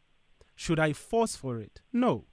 Should 0.56 0.80
I 0.80 0.94
force 0.94 1.36
for 1.36 1.60
it? 1.60 1.82
No 1.94 2.26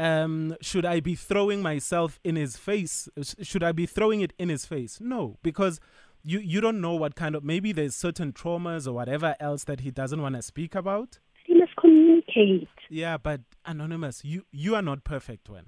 um, 0.00 0.56
should 0.60 0.86
I 0.86 1.00
be 1.00 1.14
throwing 1.14 1.60
myself 1.62 2.18
in 2.24 2.36
his 2.36 2.56
face? 2.56 3.08
Should 3.42 3.62
I 3.62 3.72
be 3.72 3.86
throwing 3.86 4.20
it 4.20 4.32
in 4.38 4.48
his 4.48 4.64
face? 4.66 4.98
No, 5.00 5.36
because 5.42 5.80
you 6.22 6.38
you 6.52 6.60
don't 6.60 6.80
know 6.80 6.94
what 6.94 7.14
kind 7.14 7.34
of 7.34 7.42
maybe 7.44 7.72
there's 7.72 7.94
certain 7.96 8.32
traumas 8.32 8.86
or 8.88 8.92
whatever 8.92 9.34
else 9.40 9.64
that 9.64 9.80
he 9.80 9.90
doesn't 9.90 10.20
want 10.22 10.34
to 10.36 10.42
speak 10.42 10.74
about. 10.74 11.18
He 11.46 11.54
must 11.54 11.74
communicate. 11.76 12.68
Yeah, 12.88 13.16
but 13.18 13.40
anonymous, 13.64 14.24
you 14.24 14.44
you 14.50 14.74
are 14.74 14.82
not 14.90 15.04
perfect, 15.04 15.48
when 15.48 15.66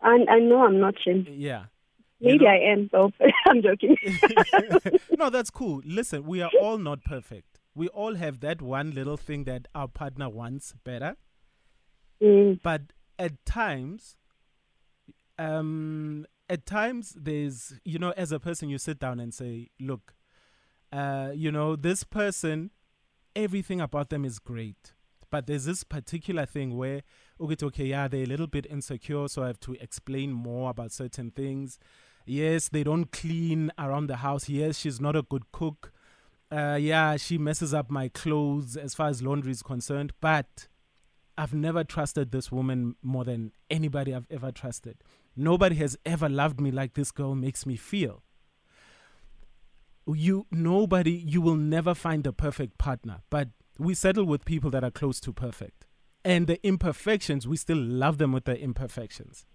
And 0.00 0.28
I 0.28 0.38
know 0.38 0.64
I'm 0.66 0.80
not 0.80 0.94
him. 1.04 1.26
yeah. 1.30 1.64
You 2.18 2.28
Maybe 2.32 2.44
know- 2.44 2.50
I 2.52 2.58
am, 2.72 2.88
though. 2.92 3.12
I'm 3.46 3.62
joking. 3.62 3.96
no, 5.18 5.28
that's 5.30 5.50
cool. 5.50 5.82
Listen, 5.84 6.24
we 6.24 6.40
are 6.40 6.50
all 6.60 6.78
not 6.78 7.02
perfect. 7.04 7.58
We 7.74 7.88
all 7.88 8.14
have 8.14 8.38
that 8.40 8.62
one 8.62 8.92
little 8.92 9.16
thing 9.16 9.44
that 9.44 9.66
our 9.74 9.88
partner 9.88 10.28
wants 10.28 10.74
better. 10.84 11.16
Mm. 12.22 12.60
but 12.62 12.82
at 13.22 13.46
times 13.46 14.16
um 15.38 16.26
at 16.50 16.66
times 16.66 17.16
there's 17.18 17.74
you 17.84 17.98
know 17.98 18.10
as 18.16 18.32
a 18.32 18.40
person 18.40 18.68
you 18.68 18.78
sit 18.78 18.98
down 18.98 19.20
and 19.20 19.32
say 19.32 19.70
look 19.80 20.14
uh 20.92 21.30
you 21.32 21.50
know 21.52 21.76
this 21.76 22.02
person 22.02 22.70
everything 23.34 23.80
about 23.80 24.10
them 24.10 24.24
is 24.26 24.38
great. 24.38 24.92
But 25.30 25.46
there's 25.46 25.64
this 25.64 25.82
particular 25.84 26.44
thing 26.44 26.76
where 26.76 27.00
okay 27.40 27.64
okay 27.64 27.86
yeah 27.86 28.08
they're 28.08 28.24
a 28.24 28.26
little 28.26 28.46
bit 28.46 28.66
insecure 28.66 29.28
so 29.28 29.42
i 29.42 29.46
have 29.46 29.60
to 29.60 29.72
explain 29.80 30.32
more 30.32 30.68
about 30.70 30.92
certain 30.92 31.30
things. 31.30 31.78
Yes 32.26 32.68
they 32.68 32.82
don't 32.82 33.10
clean 33.12 33.70
around 33.78 34.08
the 34.08 34.16
house. 34.16 34.48
Yes 34.48 34.78
she's 34.78 35.00
not 35.00 35.16
a 35.16 35.22
good 35.22 35.50
cook. 35.52 35.92
Uh, 36.50 36.76
yeah, 36.78 37.16
she 37.16 37.38
messes 37.38 37.72
up 37.72 37.90
my 37.90 38.08
clothes 38.08 38.76
as 38.76 38.94
far 38.94 39.08
as 39.08 39.22
laundry 39.22 39.52
is 39.52 39.62
concerned, 39.62 40.12
but 40.20 40.68
I've 41.36 41.54
never 41.54 41.82
trusted 41.84 42.30
this 42.30 42.52
woman 42.52 42.96
more 43.02 43.24
than 43.24 43.52
anybody 43.70 44.14
I've 44.14 44.26
ever 44.30 44.52
trusted. 44.52 44.98
Nobody 45.34 45.76
has 45.76 45.96
ever 46.04 46.28
loved 46.28 46.60
me 46.60 46.70
like 46.70 46.94
this 46.94 47.10
girl 47.10 47.34
makes 47.34 47.64
me 47.64 47.76
feel. 47.76 48.22
You 50.06 50.46
nobody 50.50 51.12
you 51.12 51.40
will 51.40 51.56
never 51.56 51.94
find 51.94 52.24
the 52.24 52.32
perfect 52.32 52.76
partner, 52.76 53.22
but 53.30 53.48
we 53.78 53.94
settle 53.94 54.24
with 54.24 54.44
people 54.44 54.70
that 54.70 54.84
are 54.84 54.90
close 54.90 55.20
to 55.20 55.32
perfect. 55.32 55.86
And 56.24 56.46
the 56.46 56.64
imperfections, 56.66 57.48
we 57.48 57.56
still 57.56 57.78
love 57.78 58.18
them 58.18 58.32
with 58.32 58.44
the 58.44 58.58
imperfections. 58.58 59.46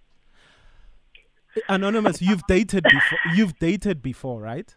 Anonymous, 1.69 2.21
you've 2.21 2.45
dated 2.47 2.83
before 2.83 3.19
you've 3.35 3.59
dated 3.59 4.01
before, 4.01 4.41
right? 4.41 4.75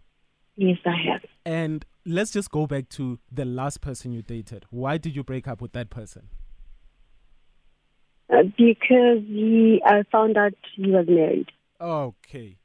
Yes, 0.57 0.79
I 0.85 0.97
have. 1.11 1.23
And 1.45 1.87
let's 2.05 2.31
just 2.31 2.51
go 2.51 2.67
back 2.67 2.89
to 2.91 3.19
the 3.31 3.45
last 3.45 3.81
person 3.81 4.13
you 4.13 4.23
dated. 4.23 4.67
Why 4.71 4.99
did 4.99 5.17
you 5.17 5.25
break 5.25 5.49
up 5.49 5.63
with 5.63 5.73
that 5.73 5.89
person? 5.89 6.29
Uh, 8.33 8.43
because 8.57 9.23
he, 9.27 9.83
I 9.85 10.05
found 10.13 10.37
out 10.37 10.53
he 10.77 10.91
was 10.91 11.07
married. 11.09 11.49
Okay. 11.81 12.57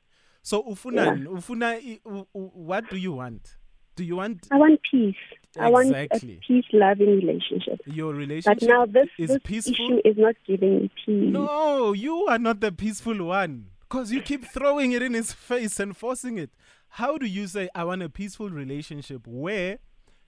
So 0.42 0.62
ufuna 0.64 1.28
ufuna 1.28 1.66
i- 1.78 2.00
u- 2.06 2.28
u- 2.36 2.52
what 2.54 2.88
do 2.90 2.98
you 2.98 3.14
want? 3.14 3.56
Do 3.96 4.04
you 4.04 4.18
want 4.18 4.48
I 4.52 4.58
want 4.58 4.80
peace. 4.92 5.16
I 5.58 5.70
want 5.70 5.90
a 5.96 6.08
peace 6.20 6.66
loving 6.74 7.16
relationship. 7.16 7.80
your 7.86 8.14
relationship, 8.14 8.60
But 8.60 8.68
now 8.68 8.86
this, 8.86 9.08
is 9.18 9.30
this 9.30 9.40
peaceful? 9.44 9.74
issue 9.74 10.02
is 10.04 10.18
not 10.18 10.36
giving 10.46 10.82
me 10.82 10.92
peace. 11.06 11.32
No, 11.32 11.94
you 11.94 12.26
are 12.28 12.38
not 12.38 12.60
the 12.60 12.72
peaceful 12.74 13.24
one. 13.26 13.68
Because 13.80 14.12
you 14.12 14.22
keep 14.22 14.44
throwing 14.46 14.92
it 14.92 15.02
in 15.02 15.14
his 15.14 15.32
face 15.32 15.80
and 15.80 15.96
forcing 15.96 16.38
it. 16.38 16.50
How 16.90 17.18
do 17.18 17.26
you 17.26 17.48
say, 17.48 17.70
I 17.74 17.86
want 17.86 18.04
a 18.04 18.10
peaceful 18.10 18.50
relationship 18.50 19.26
where 19.26 19.80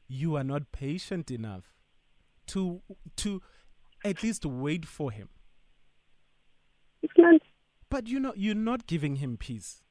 you 0.08 0.36
are 0.38 0.44
not 0.46 0.72
patient 0.72 1.30
enough 1.30 1.66
to 2.48 2.82
to 3.18 3.42
at 4.08 4.24
least 4.24 4.46
wait 4.46 4.86
for 4.86 5.12
him? 5.12 5.28
It's 7.02 7.14
not. 7.18 7.42
But 7.90 8.08
you 8.08 8.20
know, 8.20 8.34
you're 8.36 8.56
not 8.56 8.86
giving 8.88 9.16
him 9.18 9.38
peace. 9.38 9.82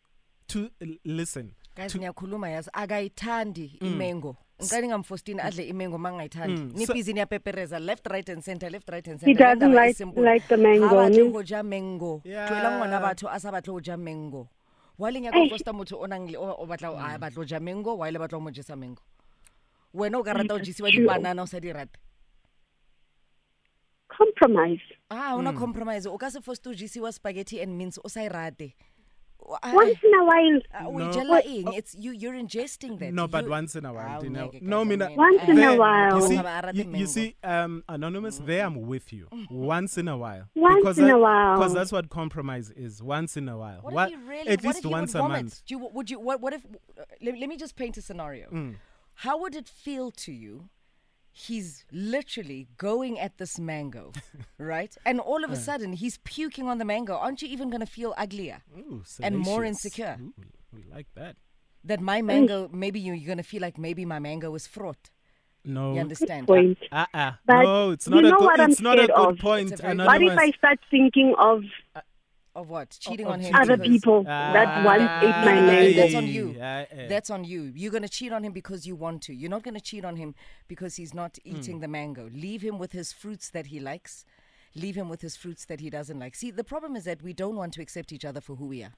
To 0.48 0.70
l- 0.80 0.96
listen. 1.04 1.54
guys 1.74 1.92
to- 1.92 1.98
niyakhuluma 1.98 2.48
yazi 2.48 2.70
akayithandi 2.72 3.78
mm. 3.80 3.86
imengo. 3.86 4.36
Ngicela 4.60 4.86
ngamfostini 4.86 5.40
adle 5.40 5.68
imengo 5.68 5.98
ma 5.98 6.12
ngayithandi. 6.12 6.60
Mm, 6.62 6.70
so- 6.70 6.78
nibhizi 6.78 7.12
niyapepereza 7.12 7.78
left 7.78 8.06
right 8.06 8.28
and 8.28 8.42
center 8.44 8.70
left 8.70 8.88
right 8.88 9.06
and 9.08 9.20
He 9.20 9.26
center. 9.34 9.56
doesn't 9.56 9.74
like- 9.74 10.00
like 10.16 10.48
the 10.48 10.56
mango, 10.56 10.88
ha 10.88 10.94
batle 10.94 11.24
ne? 11.24 11.30
go 11.32 11.42
ja 11.42 11.62
mango. 11.62 12.22
Yeah. 12.24 12.48
tloela 12.48 12.70
ngwana 12.78 13.00
batho 13.00 13.28
a 13.28 13.40
sa 13.40 13.50
batle 13.52 13.72
go 13.72 13.80
ja 13.80 13.96
mango. 13.96 14.48
Wa 14.98 15.10
le 15.10 15.20
nyaka 15.20 15.36
go 15.38 15.48
fosta 15.56 15.72
motho 15.72 16.00
o 16.00 16.06
nang 16.06 16.26
le 16.30 16.38
o 16.38 16.56
o 16.62 16.66
batla 16.66 16.88
mm. 16.94 17.14
a 17.14 17.18
batla 17.18 17.34
go 17.36 17.44
ja 17.44 17.60
mango 17.60 17.96
wa 17.96 18.08
ile 18.08 18.18
batla 18.18 18.38
go 18.38 18.40
mo 18.40 18.50
jesa 18.50 18.76
mango. 18.76 19.02
Wena 19.94 20.18
o 20.18 20.22
ka 20.22 20.32
rata 20.32 20.44
mm. 20.54 20.58
go 20.58 20.64
jesiwa 20.64 20.90
dipanana 20.90 21.42
o 21.42 21.46
sa 21.46 21.58
di 21.60 21.72
rate 21.72 21.98
Compromise. 24.16 24.80
ah 25.10 25.36
una 25.36 25.52
compromise 25.52 26.06
o 26.06 26.16
ka 26.18 26.28
se 26.30 26.40
foste 26.40 26.66
o 26.68 26.72
jesiwa 26.72 27.12
spaghetti 27.12 27.60
and 27.60 27.76
mince 27.76 27.98
o 28.04 28.08
sa 28.08 28.20
e 28.22 28.28
rate 28.28 28.74
Once 29.62 29.98
in 30.02 30.14
a 30.14 30.24
while. 30.24 30.60
a- 30.74 30.88
o 30.88 30.98
No. 30.98 31.10
ijela 31.10 31.40
eng 31.44 31.72
it's 31.74 31.94
you 31.94 32.10
you're 32.12 32.34
ingesting 32.34 32.98
that 32.98 33.12
No, 33.12 33.28
but 33.28 33.44
You- 33.44 33.50
once 33.50 33.76
in 33.76 33.84
a 33.84 33.92
while. 33.92 34.18
Ah, 34.18 34.22
you 34.24 34.30
know. 34.30 34.50
No, 34.60 34.78
guys, 34.80 34.88
mina, 34.88 35.04
I 35.04 35.08
mean, 35.08 35.16
Once 35.18 35.42
in 35.48 35.58
a 35.62 35.76
while. 35.76 36.16
You 36.16 36.26
see, 36.26 36.40
you, 36.82 36.96
you 36.96 37.06
see 37.06 37.36
um, 37.44 37.84
Anonymous, 37.88 38.38
there 38.38 38.64
I'm 38.66 38.86
with 38.88 39.12
you. 39.12 39.28
Once 39.50 39.98
in 39.98 40.08
a 40.08 40.16
while. 40.16 40.48
Once 40.56 40.76
because 40.80 40.98
in 40.98 41.10
a 41.10 41.18
while. 41.18 41.56
Because 41.58 41.74
that's 41.74 41.92
what 41.92 42.08
compromise 42.08 42.70
is. 42.70 43.02
Once 43.02 43.36
in 43.36 43.48
a 43.48 43.56
while. 43.56 43.80
What, 43.82 43.92
What- 43.94 44.08
if 44.12 44.18
you 44.18 44.26
really? 44.26 44.48
at 44.48 44.58
what 44.64 44.64
least 44.64 44.78
if 44.78 44.84
you 44.84 44.90
once 44.90 45.14
would 45.14 45.20
a 45.20 45.22
vomit? 45.22 45.42
month. 45.44 45.62
Do 45.66 45.74
you, 45.76 45.88
would 45.92 46.10
you? 46.10 46.18
What? 46.18 46.40
What 46.40 46.52
if? 46.54 46.64
Uh, 46.64 47.04
let, 47.22 47.38
let 47.38 47.48
me 47.48 47.56
just 47.56 47.76
paint 47.76 47.96
a 47.98 48.02
scenario. 48.02 48.48
Mm. 48.50 48.76
How 49.20 49.38
would 49.38 49.54
it 49.54 49.68
feel 49.68 50.10
to 50.26 50.32
you? 50.32 50.68
He's 51.38 51.84
literally 51.92 52.66
going 52.78 53.18
at 53.20 53.36
this 53.36 53.58
mango, 53.58 54.12
right? 54.58 54.96
And 55.04 55.20
all 55.20 55.44
of 55.44 55.50
a 55.50 55.52
uh. 55.52 55.56
sudden, 55.56 55.92
he's 55.92 56.16
puking 56.24 56.66
on 56.66 56.78
the 56.78 56.84
mango. 56.84 57.14
Aren't 57.14 57.42
you 57.42 57.48
even 57.48 57.68
going 57.68 57.80
to 57.80 57.92
feel 57.98 58.14
uglier? 58.16 58.62
Ooh, 58.76 59.02
and 59.20 59.36
more 59.36 59.56
salacious. 59.56 59.84
insecure. 59.84 60.16
Ooh, 60.18 60.32
we 60.72 60.84
like 60.90 61.08
that. 61.14 61.36
That 61.84 62.00
my 62.00 62.22
mango, 62.22 62.68
maybe 62.72 62.98
you, 63.00 63.12
you're 63.12 63.26
going 63.26 63.36
to 63.36 63.44
feel 63.44 63.60
like 63.60 63.76
maybe 63.76 64.06
my 64.06 64.18
mango 64.18 64.54
is 64.54 64.66
fraught. 64.66 65.10
No. 65.62 65.94
You 65.94 66.00
understand? 66.00 66.46
Point. 66.46 66.78
Uh-uh. 66.90 67.32
But 67.44 67.62
no, 67.62 67.90
it's 67.90 68.06
you 68.06 68.14
not 68.14 68.24
a 68.24 68.30
know 68.30 68.38
good. 68.38 68.44
what 68.44 68.60
I'm 68.60 68.70
it's 68.70 68.80
not 68.80 68.98
a 68.98 69.04
scared 69.04 69.16
good 69.16 69.34
of? 69.34 69.38
point. 69.38 69.72
It's 69.72 69.82
What 69.82 70.22
if 70.22 70.38
I 70.38 70.50
start 70.52 70.78
thinking 70.90 71.34
of 71.38 71.64
uh, 71.94 72.00
Of 72.56 72.70
what? 72.70 72.96
Cheating 72.98 73.26
of 73.26 73.32
on 73.32 73.40
him. 73.40 73.54
other 73.54 73.76
because- 73.76 73.92
people 73.92 74.18
Ah, 74.26 74.52
that 74.54 74.82
once 74.84 75.02
ate 75.22 75.44
my 75.44 75.60
mango? 75.60 75.96
that's 76.00 76.14
on 76.14 76.26
you. 76.26 76.56
Ah, 76.58 76.86
eh. 76.90 77.06
That's 77.06 77.28
on 77.28 77.44
you. 77.44 77.70
You're 77.74 77.90
going 77.90 78.02
to 78.02 78.08
cheat 78.08 78.32
on 78.32 78.42
him 78.42 78.52
because 78.52 78.86
you 78.86 78.96
want 78.96 79.20
to. 79.24 79.34
You're 79.34 79.50
not 79.50 79.62
going 79.62 79.74
to 79.74 79.80
cheat 79.80 80.06
on 80.06 80.16
him 80.16 80.34
because 80.66 80.96
he's 80.96 81.12
not 81.12 81.38
Hmm. 81.44 81.56
eating 81.56 81.80
the 81.80 81.88
mango. 81.88 82.30
Leave 82.32 82.62
him 82.62 82.78
with 82.78 82.92
his 82.92 83.12
fruits 83.12 83.50
that 83.50 83.66
he 83.66 83.78
likes. 83.78 84.24
Leave 84.74 84.94
him 84.96 85.10
with 85.10 85.20
his 85.20 85.36
fruits 85.36 85.66
that 85.66 85.80
he 85.80 85.90
doesn't 85.90 86.18
like. 86.18 86.34
See, 86.34 86.50
the 86.50 86.64
problem 86.64 86.96
is 86.96 87.04
that 87.04 87.20
we 87.22 87.34
don't 87.34 87.56
want 87.56 87.74
to 87.74 87.82
accept 87.82 88.10
each 88.10 88.24
other 88.24 88.40
for 88.40 88.56
who 88.56 88.66
we 88.66 88.82
are 88.82 88.94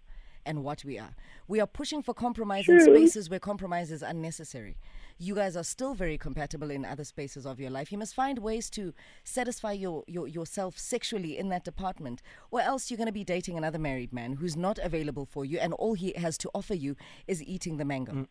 and 0.49 0.65
what 0.65 0.83
we 0.83 0.99
are. 0.99 1.15
We 1.47 1.61
are 1.61 1.67
pushing 1.67 2.03
for 2.03 2.15
compromise 2.15 2.69
in 2.69 2.81
spaces 2.81 3.29
where 3.29 3.39
compromise 3.39 3.93
is 3.93 4.03
unnecessary. 4.03 4.79
You 5.19 5.35
guys 5.35 5.57
are 5.57 5.63
still 5.65 5.95
very 5.95 6.17
compatible 6.17 6.71
in 6.71 6.85
other 6.85 7.05
spaces 7.05 7.45
of 7.45 7.61
your 7.61 7.71
life. 7.71 7.93
You 7.93 7.99
must 7.99 8.15
find 8.15 8.39
ways 8.39 8.71
to 8.71 8.95
satisfy 9.25 9.73
your, 9.73 10.05
your 10.07 10.27
yourself 10.27 10.79
sexually 10.79 11.37
in 11.37 11.51
that 11.51 11.65
department, 11.65 12.23
or 12.51 12.61
else 12.61 12.91
you're 12.91 12.97
going 12.97 13.07
to 13.09 13.13
be 13.13 13.25
dating 13.25 13.59
another 13.59 13.79
married 13.79 14.13
man 14.13 14.35
who's 14.35 14.57
not 14.57 14.79
available 14.79 15.27
for 15.27 15.45
you, 15.45 15.59
and 15.59 15.73
all 15.75 15.95
he 15.95 16.15
has 16.17 16.39
to 16.39 16.51
offer 16.55 16.75
you 16.75 16.97
is 17.27 17.43
eating 17.43 17.77
the 17.77 17.85
mango. 17.85 18.27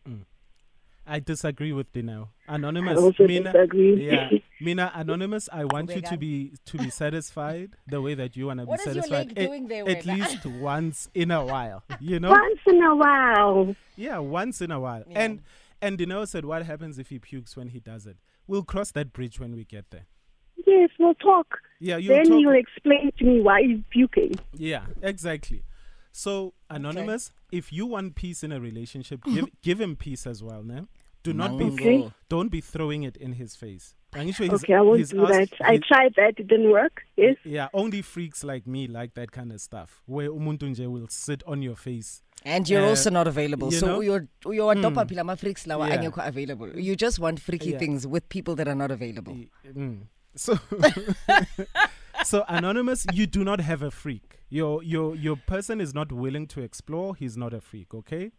I 1.06 1.20
disagree 1.20 1.72
with 1.72 1.92
Dineo. 1.92 2.28
Anonymous, 2.48 2.98
I 2.98 3.00
also 3.02 3.26
Mina, 3.26 3.52
disagree. 3.52 4.06
yeah, 4.06 4.28
Mina, 4.60 4.90
Anonymous. 4.94 5.48
I 5.52 5.64
want 5.64 5.94
you 5.94 6.00
to 6.02 6.16
be 6.16 6.54
to 6.66 6.78
be 6.78 6.90
satisfied 6.90 7.76
the 7.86 8.00
way 8.02 8.14
that 8.14 8.36
you 8.36 8.46
want 8.46 8.60
to 8.60 8.66
be 8.66 8.70
What 8.70 8.80
is 8.80 8.86
your 8.86 8.94
satisfied. 9.04 9.28
leg 9.28 9.38
at- 9.38 9.46
doing 9.46 9.68
there, 9.68 9.88
At, 9.88 10.04
least 10.06 10.44
once 10.60 11.08
in 11.14 11.30
a 11.30 11.44
while, 11.44 11.84
you 12.00 12.18
know. 12.20 12.30
Once 12.30 12.60
in 12.66 12.82
a 12.82 12.94
while. 12.96 13.76
Yeah, 13.96 14.18
once 14.18 14.60
in 14.60 14.70
a 14.70 14.80
while. 14.80 15.04
Yeah. 15.08 15.20
And 15.20 15.42
and 15.80 15.96
Dineo 15.98 16.26
said, 16.26 16.44
what 16.44 16.64
happens 16.66 16.98
if 16.98 17.08
he 17.10 17.18
pukes 17.20 17.56
when 17.56 17.68
he 17.68 17.78
does 17.78 18.04
it? 18.06 18.16
We'll 18.48 18.64
cross 18.64 18.90
that 18.92 19.12
bridge 19.12 19.38
when 19.38 19.54
we 19.54 19.64
get 19.64 19.90
there. 19.90 20.06
Yes, 20.66 20.90
we'll 20.98 21.14
talk. 21.14 21.58
Yeah, 21.78 21.98
you'll 21.98 22.16
then 22.16 22.26
talk. 22.26 22.40
you'll 22.40 22.56
explain 22.58 23.12
to 23.18 23.24
me 23.24 23.40
why 23.40 23.62
he's 23.62 23.80
puking. 23.90 24.34
Yeah, 24.54 24.86
exactly. 25.02 25.62
So, 26.10 26.54
Anonymous, 26.68 27.30
if 27.52 27.72
you 27.72 27.86
want 27.86 28.16
peace 28.16 28.42
in 28.42 28.50
a 28.50 28.58
relationship, 28.58 29.22
give 29.34 29.46
give 29.62 29.80
him 29.80 29.94
peace 29.94 30.26
as 30.26 30.42
well, 30.42 30.64
no? 30.64 30.88
Do 31.22 31.32
not 31.32 31.58
be 31.58 31.64
Mango. 31.70 32.12
don't 32.28 32.48
be 32.50 32.60
throwing 32.60 33.02
it 33.02 33.16
in 33.16 33.32
his 33.32 33.56
face. 33.56 33.94
I'm 34.14 34.30
sure 34.32 34.46
he's- 34.46 34.62
Okay, 34.64 34.72
I 34.74 34.80
won't 34.80 34.98
he's 34.98 35.10
do 35.10 35.26
that. 35.26 35.40
asked- 35.42 35.60
I 35.60 35.72
he- 35.74 35.78
tried 35.80 36.14
that. 36.16 36.38
It 36.38 36.46
didn't 36.48 36.70
work. 36.70 37.02
Yes. 37.16 37.36
Yeah, 37.44 37.68
only 37.74 38.00
freaks 38.02 38.42
like 38.44 38.66
me 38.66 38.86
like 38.86 39.14
that 39.14 39.32
kind 39.32 39.52
of 39.52 39.60
stuff. 39.60 40.00
Where 40.06 40.30
umuntu 40.30 40.70
nje 40.70 40.86
will 40.90 41.08
sit 41.08 41.42
on 41.46 41.60
your 41.62 41.76
face. 41.76 42.22
And 42.44 42.68
you're 42.70 42.84
Uh, 42.84 42.88
also 42.90 43.10
not 43.10 43.26
available. 43.26 43.72
you 43.72 43.78
So 43.78 43.86
know? 43.86 44.00
you're 44.00 44.28
you're 44.46 44.70
on 44.70 44.80
top 44.80 44.96
of 44.96 45.08
pila 45.08 45.36
freaks 45.36 45.66
lawa 45.66 45.88
Yeah. 45.88 45.96
angekho 45.98 46.26
available. 46.26 46.78
You 46.78 46.96
just 46.96 47.18
want 47.18 47.40
freaky 47.40 47.70
Yeah. 47.70 47.78
things 47.78 48.06
with 48.06 48.28
people 48.28 48.54
that 48.54 48.68
are 48.68 48.76
not 48.76 48.90
available. 48.90 49.36
Mm. 49.66 50.06
So 50.36 50.56
So 52.24 52.44
anonymous, 52.48 53.06
you 53.12 53.26
do 53.26 53.44
not 53.44 53.60
have 53.60 53.82
a 53.82 53.90
freak. 53.90 54.40
Your 54.50 54.82
your 54.82 55.14
your 55.14 55.36
person 55.36 55.80
is 55.80 55.94
not 55.94 56.10
willing 56.12 56.46
to 56.48 56.60
explore, 56.62 57.14
he's 57.14 57.36
not 57.36 57.52
a 57.54 57.60
freak, 57.60 57.94
okay? 57.94 58.32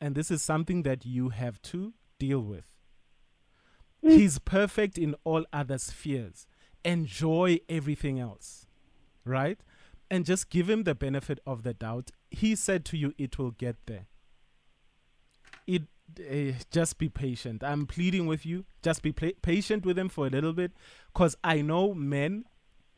And 0.00 0.14
this 0.14 0.30
is 0.30 0.42
something 0.42 0.82
that 0.84 1.04
you 1.04 1.30
have 1.30 1.60
to 1.72 1.92
deal 2.18 2.40
with. 2.40 2.64
He's 4.02 4.38
perfect 4.38 4.98
in 4.98 5.14
all 5.24 5.44
other 5.52 5.78
spheres. 5.78 6.46
Enjoy 6.84 7.58
everything 7.68 8.20
else. 8.20 8.66
Right? 9.24 9.58
And 10.10 10.24
just 10.24 10.50
give 10.50 10.70
him 10.70 10.84
the 10.84 10.94
benefit 10.94 11.40
of 11.46 11.64
the 11.64 11.74
doubt. 11.74 12.12
He 12.30 12.54
said 12.54 12.84
to 12.86 12.96
you 12.96 13.12
it 13.18 13.38
will 13.38 13.50
get 13.50 13.76
there. 13.86 14.06
It 15.66 15.82
uh, 16.20 16.56
just 16.70 16.98
be 16.98 17.08
patient. 17.08 17.64
I'm 17.64 17.86
pleading 17.86 18.26
with 18.26 18.46
you. 18.46 18.64
Just 18.82 19.02
be 19.02 19.12
patient 19.12 19.84
with 19.84 19.98
him 19.98 20.08
for 20.08 20.26
a 20.26 20.30
little 20.30 20.52
bit 20.52 20.72
cuz 21.14 21.34
I 21.42 21.62
know 21.62 21.92
men 21.94 22.44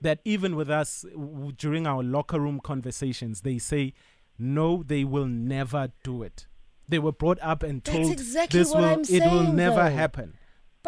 that 0.01 0.21
even 0.25 0.55
with 0.55 0.69
us 0.69 1.07
w- 1.13 1.53
during 1.53 1.87
our 1.87 2.03
locker 2.03 2.39
room 2.39 2.61
conversations 2.61 3.41
they 3.41 3.59
say 3.59 3.95
no 4.39 4.83
they 4.83 5.05
will 5.05 5.27
never 5.27 5.93
do 6.05 6.23
it. 6.23 6.47
They 6.89 6.99
were 6.99 7.13
brought 7.13 7.39
up 7.43 7.63
and 7.63 7.85
told 7.85 8.13
exactly 8.13 8.59
this 8.61 8.71
what 8.73 8.79
will 8.79 8.89
I'm 8.89 9.01
it 9.01 9.23
will 9.31 9.53
never 9.53 9.77
though. 9.77 9.91
happen. 9.91 10.35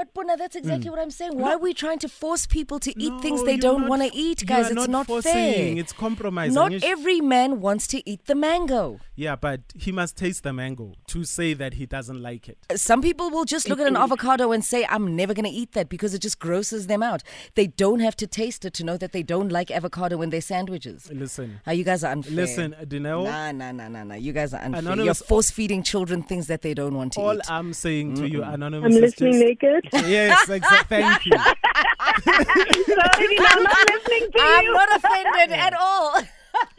But 0.00 0.14
Buna, 0.14 0.38
that's 0.38 0.56
exactly 0.56 0.86
hmm. 0.86 0.92
what 0.92 0.98
I'm 0.98 1.10
saying. 1.10 1.36
Why 1.36 1.52
are 1.52 1.58
we 1.58 1.74
trying 1.74 1.98
to 1.98 2.08
force 2.08 2.46
people 2.46 2.80
to 2.80 2.98
eat 2.98 3.12
things 3.20 3.44
they 3.44 3.58
don't 3.58 3.86
want 3.86 4.00
to 4.00 4.08
eat, 4.16 4.40
you 4.40 4.46
guys? 4.46 4.68
It's 4.68 4.74
not 4.74 4.88
not 4.88 5.06
forcing, 5.08 5.30
fair. 5.30 5.76
it's 5.76 5.92
compromising. 5.92 6.54
Not 6.54 6.72
You 6.72 6.78
sh- 6.78 6.84
every 6.84 7.20
man 7.20 7.60
wants 7.60 7.86
to 7.88 8.08
eat 8.08 8.24
the 8.24 8.34
mango. 8.34 9.00
Yeah, 9.14 9.36
but 9.36 9.60
he 9.74 9.92
must 9.92 10.16
taste 10.16 10.42
the 10.42 10.54
mango 10.54 10.94
to 11.08 11.24
say 11.24 11.52
that 11.52 11.74
he 11.74 11.84
doesn't 11.84 12.22
like 12.22 12.48
it. 12.48 12.56
Uh, 12.70 12.78
some 12.78 13.02
people 13.02 13.28
will 13.28 13.44
just 13.44 13.68
look 13.68 13.78
at 13.78 13.86
an 13.86 13.96
avocado 14.04 14.52
and 14.52 14.64
say, 14.64 14.86
I'm 14.88 15.14
never 15.14 15.34
going 15.34 15.44
to 15.44 15.50
eat 15.50 15.72
that 15.72 15.90
because 15.90 16.14
it 16.14 16.22
just 16.22 16.38
grosses 16.38 16.86
them 16.86 17.02
out. 17.02 17.22
They 17.54 17.66
don't 17.66 18.00
have 18.00 18.16
to 18.16 18.26
taste 18.26 18.64
it 18.64 18.72
to 18.74 18.84
know 18.84 18.96
that 18.96 19.12
they 19.12 19.22
don't 19.22 19.52
like 19.52 19.70
avocado 19.70 20.22
in 20.22 20.30
their 20.30 20.40
sandwiches. 20.40 21.10
Listen, 21.12 21.60
Oh, 21.66 21.72
you 21.72 21.84
guys 21.84 22.02
are 22.02 22.12
unfair. 22.12 22.32
listen, 22.32 22.74
Dineo. 22.82 23.24
Nah, 23.24 23.52
nah, 23.52 23.72
nah, 23.72 23.88
nah, 23.88 24.04
nah. 24.04 24.14
You 24.14 24.32
guys 24.32 24.54
are 24.54 24.62
unfair. 24.62 24.96
You're 24.96 25.12
force 25.12 25.50
feeding 25.50 25.82
children 25.82 26.22
things 26.22 26.46
that 26.46 26.62
they 26.62 26.72
don't 26.72 26.94
want 26.94 27.12
to 27.12 27.20
All 27.20 27.34
eat. 27.34 27.50
All 27.50 27.56
I'm 27.58 27.74
saying 27.74 28.14
to 28.14 28.26
you, 28.26 28.42
anonymous. 28.42 28.94
I'm 28.94 29.02
listening 29.02 29.32
just- 29.32 29.44
naked. 29.44 29.89
Yes, 29.92 30.48
exactly. 30.48 31.02
Thank 31.02 31.26
you. 31.26 31.32
Sorry, 31.32 33.38
I'm 33.38 33.62
not 33.62 33.90
listening 33.90 34.30
to 34.32 34.38
I'm 34.40 34.64
you. 34.64 34.72
not 34.72 34.96
offended 34.96 35.58
at 35.58 35.74
all. 35.74 36.14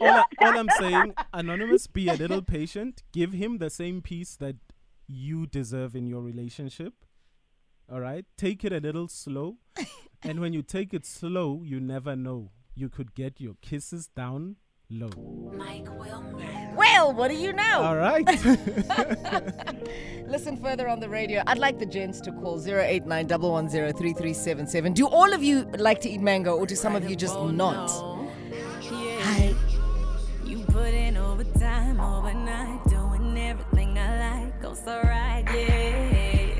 I, 0.00 0.24
all 0.40 0.58
I'm 0.58 0.68
saying, 0.78 1.14
anonymous, 1.32 1.86
be 1.86 2.08
a 2.08 2.14
little 2.14 2.42
patient. 2.42 3.02
Give 3.12 3.32
him 3.32 3.58
the 3.58 3.70
same 3.70 4.02
peace 4.02 4.36
that 4.36 4.56
you 5.06 5.46
deserve 5.46 5.94
in 5.96 6.06
your 6.06 6.22
relationship. 6.22 6.94
All 7.90 8.00
right, 8.00 8.24
take 8.38 8.64
it 8.64 8.72
a 8.72 8.78
little 8.80 9.08
slow, 9.08 9.56
and 10.22 10.40
when 10.40 10.52
you 10.52 10.62
take 10.62 10.94
it 10.94 11.04
slow, 11.04 11.62
you 11.64 11.80
never 11.80 12.16
know. 12.16 12.52
You 12.74 12.88
could 12.88 13.14
get 13.14 13.40
your 13.40 13.54
kisses 13.60 14.06
down 14.06 14.56
low. 14.88 15.10
Well, 17.02 17.14
what 17.14 17.32
do 17.32 17.36
you 17.36 17.52
know? 17.52 17.82
All 17.82 17.96
right. 17.96 18.24
Listen 20.28 20.56
further 20.56 20.88
on 20.88 21.00
the 21.00 21.08
radio. 21.08 21.42
I'd 21.48 21.58
like 21.58 21.80
the 21.80 21.86
gents 21.86 22.20
to 22.20 22.30
call 22.30 22.64
089 22.64 23.26
110 23.26 24.92
Do 24.92 25.08
all 25.08 25.32
of 25.32 25.42
you 25.42 25.64
like 25.78 26.00
to 26.02 26.08
eat 26.08 26.20
mango 26.20 26.54
or 26.54 26.64
do 26.64 26.76
some 26.76 26.94
of 26.94 27.10
you 27.10 27.16
just 27.16 27.34
not? 27.40 27.90
Hi. 27.90 29.52
You 30.44 30.58
put 30.66 30.94
in 30.94 31.16
overtime 31.16 31.98
overnight, 31.98 32.84
doing 32.84 33.36
everything 33.36 33.98
I 33.98 34.44
like. 34.44 34.62
Go 34.62 34.72
so 34.74 35.00
right, 35.02 35.42
yeah. 35.52 36.54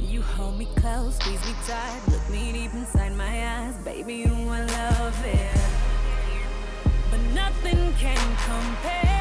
You 0.00 0.22
hold 0.22 0.58
me 0.58 0.68
close, 0.76 1.16
squeeze 1.16 1.44
me 1.44 1.52
tight, 1.66 2.00
look 2.08 2.26
me 2.30 2.52
deep 2.52 2.72
inside 2.72 3.14
my 3.14 3.46
eyes, 3.58 3.76
baby. 3.84 4.14
You 4.14 4.32
I 4.32 4.64
love 4.64 5.24
it, 5.26 5.60
but 7.10 7.20
nothing 7.34 7.92
can 7.98 8.16
compare 8.46 9.17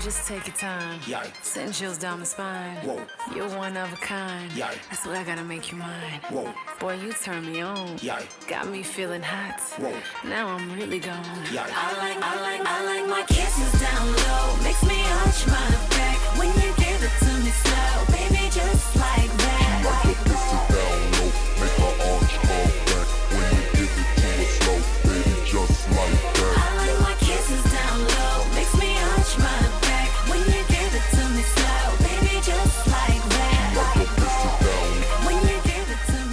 just 0.00 0.26
take 0.26 0.46
your 0.46 0.56
time. 0.56 0.98
Yikes. 1.00 1.44
Send 1.44 1.74
chills 1.74 1.98
down 1.98 2.20
my 2.20 2.24
spine. 2.24 2.76
Whoa. 2.76 3.00
You're 3.34 3.48
one 3.50 3.76
of 3.76 3.92
a 3.92 3.96
kind. 3.96 4.50
Yikes. 4.52 4.88
That's 4.88 5.06
what 5.06 5.16
I 5.16 5.24
gotta 5.24 5.44
make 5.44 5.70
you 5.70 5.78
mine. 5.78 6.20
Whoa. 6.30 6.52
Boy, 6.78 6.94
you 6.94 7.12
turn 7.12 7.44
me 7.50 7.60
on. 7.60 7.98
Yikes. 7.98 8.48
Got 8.48 8.68
me 8.68 8.82
feeling 8.82 9.22
hot. 9.22 9.60
Whoa. 9.78 9.92
Now 10.28 10.48
I'm 10.48 10.72
really 10.74 11.00
gone. 11.00 11.24
Yikes. 11.52 11.72
I 11.74 11.96
like, 11.98 12.16
I 12.22 12.40
like, 12.40 12.62
I 12.66 12.84
like 12.86 13.08
my 13.08 13.22
kisses 13.26 13.80
down 13.80 14.06
low. 14.06 14.64
Makes 14.64 14.82
me 14.84 14.98
arch 15.20 15.46
my 15.46 15.70
back 15.90 16.18
when 16.38 16.48
you 16.48 16.72
give 16.76 17.02
it 17.02 17.14
to 17.20 17.32
me 17.44 17.50
slow, 17.50 18.16
baby, 18.16 18.48
just 18.50 18.96
like 18.96 19.19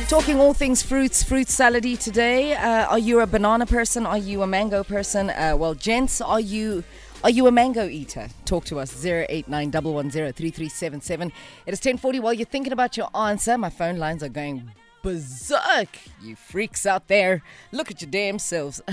Talking 0.07 0.39
all 0.39 0.53
things 0.53 0.81
fruits, 0.81 1.21
fruit 1.21 1.47
salady 1.47 1.99
today. 1.99 2.55
Uh, 2.55 2.85
are 2.85 2.97
you 2.97 3.19
a 3.19 3.27
banana 3.27 3.65
person? 3.65 4.05
Are 4.05 4.17
you 4.17 4.41
a 4.41 4.47
mango 4.47 4.81
person? 4.81 5.29
Uh, 5.29 5.53
well, 5.57 5.73
gents, 5.73 6.21
are 6.21 6.39
you 6.39 6.85
are 7.25 7.29
you 7.29 7.45
a 7.47 7.51
mango 7.51 7.89
eater? 7.89 8.29
Talk 8.45 8.63
to 8.65 8.79
us 8.79 9.05
089 9.05 9.69
110 9.69 10.23
It 10.23 10.33
is 10.33 11.79
1040. 11.79 12.19
While 12.21 12.33
you're 12.33 12.45
thinking 12.45 12.71
about 12.71 12.95
your 12.95 13.09
answer, 13.13 13.57
my 13.57 13.69
phone 13.69 13.97
lines 13.97 14.23
are 14.23 14.29
going 14.29 14.71
berserk. 15.03 15.99
You 16.21 16.37
freaks 16.37 16.85
out 16.85 17.09
there, 17.09 17.43
look 17.73 17.91
at 17.91 18.01
your 18.01 18.09
damn 18.09 18.39
selves. 18.39 18.81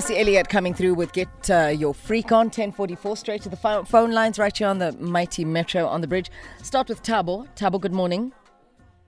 Missy 0.00 0.18
Elliott 0.18 0.48
coming 0.48 0.72
through 0.72 0.94
with 0.94 1.12
Get 1.12 1.50
uh, 1.50 1.66
Your 1.66 1.92
Freak 1.92 2.32
On 2.32 2.46
1044 2.46 3.18
straight 3.18 3.42
to 3.42 3.50
the 3.50 3.56
phone, 3.56 4.12
lines 4.12 4.38
right 4.38 4.56
here 4.56 4.66
on 4.66 4.78
the 4.78 4.92
mighty 4.92 5.44
Metro 5.44 5.86
on 5.86 6.00
the 6.00 6.06
bridge. 6.06 6.30
Start 6.62 6.88
with 6.88 7.02
Thabo. 7.02 7.46
Thabo, 7.54 7.78
good 7.78 7.92
morning. 7.92 8.32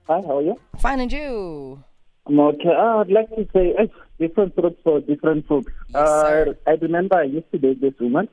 Hi, 0.05 0.21
how 0.21 0.37
are 0.37 0.41
you? 0.43 0.55
Fine 0.77 0.99
and 0.99 1.11
you? 1.11 1.83
I'm 2.27 2.39
okay. 2.39 2.69
Uh, 2.69 2.97
I'd 2.97 3.09
like 3.09 3.27
to 3.29 3.47
say 3.55 3.73
uh, 3.75 3.87
different 4.19 4.53
fruits 4.53 4.79
for 4.83 4.99
different 4.99 5.47
folks. 5.47 5.73
Yes, 5.89 5.97
uh, 5.97 6.53
I 6.67 6.71
remember 6.79 7.17
I 7.17 7.23
used 7.23 7.51
to 7.53 7.57
date 7.57 7.81
this 7.81 7.95
woman, 7.99 8.29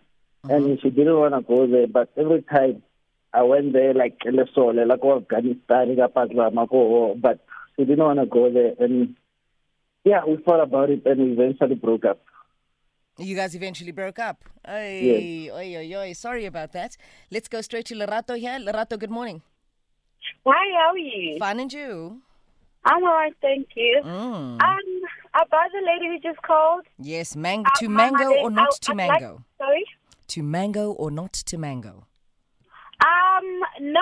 and 0.46 0.78
she 0.82 0.90
didn't 0.90 1.18
want 1.18 1.32
to 1.32 1.40
go 1.40 1.66
there, 1.66 1.86
but 1.86 2.10
every 2.14 2.42
time 2.42 2.82
I 3.32 3.42
went 3.42 3.72
there, 3.72 3.94
like 3.94 4.18
Lesole, 4.18 4.86
like 4.86 5.00
oh, 5.02 5.16
Afghanistan, 5.16 5.96
but 5.96 7.38
she 7.76 7.84
didn't 7.86 8.04
want 8.04 8.20
to 8.20 8.26
go 8.26 8.52
there. 8.52 8.74
And 8.78 9.16
yeah, 10.04 10.26
we 10.28 10.36
thought 10.36 10.62
about 10.62 10.90
it, 10.90 11.06
and 11.06 11.20
we 11.20 11.32
eventually 11.32 11.76
broke 11.76 12.04
up. 12.04 12.20
You 13.18 13.36
guys 13.36 13.54
eventually 13.54 13.92
broke 13.92 14.18
up. 14.18 14.44
Oy, 14.68 15.50
oy, 15.52 15.94
oy. 15.96 16.12
Sorry 16.14 16.46
about 16.46 16.72
that. 16.72 16.96
Let's 17.30 17.48
go 17.48 17.60
straight 17.60 17.86
to 17.86 17.94
Lerato 17.94 18.38
here. 18.38 18.58
Lerato, 18.58 18.98
good 18.98 19.10
morning. 19.10 19.42
Hi, 20.46 20.80
how 20.80 20.90
are 20.90 20.98
you? 20.98 21.38
Fine 21.38 21.60
and 21.60 21.72
you? 21.72 22.22
I'm 22.84 23.02
alright, 23.02 23.34
thank 23.42 23.68
you. 23.76 24.00
Mm. 24.02 24.62
Um, 24.62 25.00
about 25.34 25.70
the 25.72 25.82
lady 25.84 26.06
who 26.08 26.18
just 26.20 26.40
called. 26.42 26.86
Yes, 26.98 27.36
mang- 27.36 27.66
uh, 27.66 27.70
to 27.78 27.88
mango 27.90 28.30
my- 28.30 28.36
or 28.42 28.50
not 28.50 28.68
I- 28.72 28.76
to 28.80 28.92
I'd 28.92 28.96
like- 28.96 29.10
mango? 29.20 29.44
sorry. 29.58 29.84
To 30.28 30.42
mango 30.42 30.92
or 30.92 31.10
not 31.10 31.32
to 31.34 31.58
mango? 31.58 32.06
Um, 33.04 33.60
no. 33.80 34.00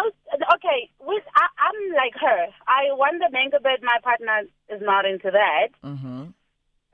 Okay, 0.55 0.91
with 1.01 1.23
I, 1.35 1.47
I'm 1.59 1.95
like 1.97 2.15
her. 2.21 2.47
I 2.69 2.93
want 2.93 3.19
the 3.21 3.31
mango, 3.33 3.59
but 3.63 3.83
my 3.83 3.97
partner 4.03 4.43
is 4.69 4.81
not 4.83 5.07
into 5.07 5.31
that. 5.31 5.69
Mm-hmm. 5.85 6.25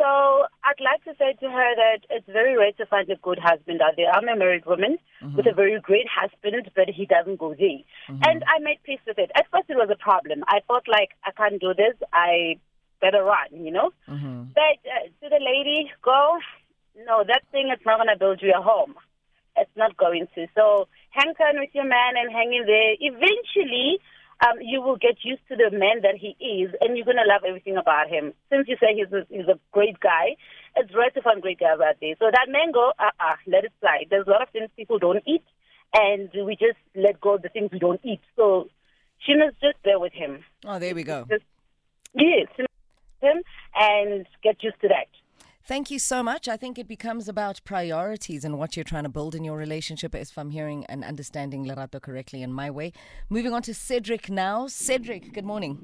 So 0.04 0.44
I'd 0.68 0.84
like 0.84 1.02
to 1.04 1.16
say 1.16 1.32
to 1.40 1.48
her 1.48 1.70
that 1.76 2.04
it's 2.10 2.28
very 2.28 2.58
rare 2.58 2.72
to 2.76 2.84
find 2.84 3.08
a 3.08 3.16
good 3.16 3.38
husband 3.40 3.80
out 3.80 3.96
there. 3.96 4.12
I'm 4.12 4.28
a 4.28 4.36
married 4.36 4.66
woman 4.66 4.98
with 5.34 5.46
a 5.46 5.54
very 5.54 5.80
great 5.80 6.04
husband, 6.12 6.70
but 6.76 6.90
he 6.92 7.06
doesn't 7.06 7.38
go 7.38 7.54
there. 7.54 7.80
And 8.28 8.44
I 8.44 8.60
made 8.60 8.82
peace 8.84 9.00
with 9.06 9.18
it. 9.18 9.30
At 9.34 9.46
first, 9.50 9.70
it 9.70 9.80
was 9.80 9.88
a 9.90 9.96
problem. 9.96 10.44
I 10.46 10.60
felt 10.68 10.84
like 10.88 11.16
I 11.24 11.30
can't 11.32 11.58
do 11.58 11.72
this. 11.72 11.96
I 12.12 12.60
better 13.00 13.24
run, 13.24 13.64
you 13.64 13.72
know. 13.72 13.92
Mm-hmm. 14.06 14.52
But 14.52 14.76
uh, 14.84 15.08
to 15.22 15.26
the 15.30 15.40
lady, 15.40 15.90
go. 16.02 16.38
No, 17.06 17.24
that 17.26 17.42
thing 17.50 17.72
is 17.72 17.80
not 17.86 17.96
going 17.96 18.12
to 18.12 18.18
build 18.18 18.42
you 18.42 18.52
a 18.52 18.60
home. 18.60 18.96
It's 19.56 19.74
not 19.74 19.96
going 19.96 20.28
to. 20.34 20.46
So 20.54 20.86
hang 21.16 21.32
on 21.40 21.60
with 21.60 21.70
your 21.72 21.88
man 21.88 22.20
and 22.20 22.30
hang 22.30 22.52
in 22.52 22.66
there. 22.66 22.92
Eventually, 23.00 24.00
um, 24.42 24.61
you 24.61 24.83
will 24.83 24.97
get 24.97 25.18
used 25.23 25.42
to 25.49 25.57
the 25.57 25.70
man 25.70 26.03
that 26.03 26.16
he 26.16 26.37
is, 26.42 26.75
and 26.81 26.97
you're 26.97 27.05
going 27.05 27.23
to 27.23 27.29
love 27.29 27.42
everything 27.47 27.77
about 27.77 28.09
him. 28.09 28.33
Since 28.51 28.68
you 28.68 28.77
say 28.81 28.94
he's 28.94 29.12
a, 29.12 29.27
he's 29.29 29.49
a 29.49 29.59
great 29.73 30.01
guy, 30.01 30.37
it's 30.77 30.94
rare 30.94 31.11
to 31.11 31.23
find 31.23 31.40
great 31.40 31.61
guys 31.61 31.79
out 31.81 31.97
there. 32.01 32.14
So 32.18 32.27
that 32.31 32.47
mango, 32.49 32.92
uh-uh, 32.99 33.37
let 33.47 33.64
it 33.64 33.73
slide. 33.81 34.07
There's 34.11 34.27
a 34.27 34.31
lot 34.31 34.42
of 34.42 34.49
things 34.51 34.70
people 34.77 34.99
don't 34.99 35.23
eat, 35.27 35.44
and 35.94 36.31
we 36.35 36.57
just 36.57 36.79
let 36.94 37.20
go 37.20 37.35
of 37.37 37.42
the 37.42 37.49
things 37.49 37.70
we 37.73 37.79
don't 37.79 38.01
eat. 38.05 38.20
So 38.37 38.68
she 39.18 39.35
must 39.37 39.61
just 39.61 39.83
bear 39.83 40.01
with 40.01 40.12
him. 40.12 40.44
Oh, 40.64 40.79
there 40.79 40.94
we 40.94 41.05
go. 41.05 41.27
Just, 41.31 41.44
yes, 42.14 42.49
she 42.57 42.62
must 42.62 43.20
bear 43.20 43.35
with 43.35 43.37
him 43.37 43.42
and 43.75 44.27
get 44.42 44.62
used 44.62 44.81
to 44.83 44.88
that. 44.88 45.09
Thank 45.66 45.90
you 45.90 45.98
so 45.98 46.22
much. 46.22 46.46
I 46.46 46.59
think 46.59 46.79
it 46.79 46.87
becomes 46.87 47.27
about 47.27 47.62
priorities 47.64 48.44
and 48.44 48.59
what 48.59 48.77
you're 48.77 48.85
trying 48.85 49.05
to 49.05 49.09
build 49.09 49.35
in 49.35 49.44
your 49.44 49.57
relationship, 49.57 50.14
if 50.14 50.37
I'm 50.37 50.50
hearing 50.50 50.85
and 50.90 51.03
understanding 51.03 51.64
Lerato 51.64 52.03
correctly 52.03 52.42
in 52.42 52.53
my 52.53 52.70
way. 52.70 52.92
Moving 53.31 53.55
on 53.55 53.62
to 53.62 53.72
Cedric 53.72 54.29
now. 54.29 54.66
Cedric, 54.66 55.33
good 55.33 55.46
morning. 55.46 55.79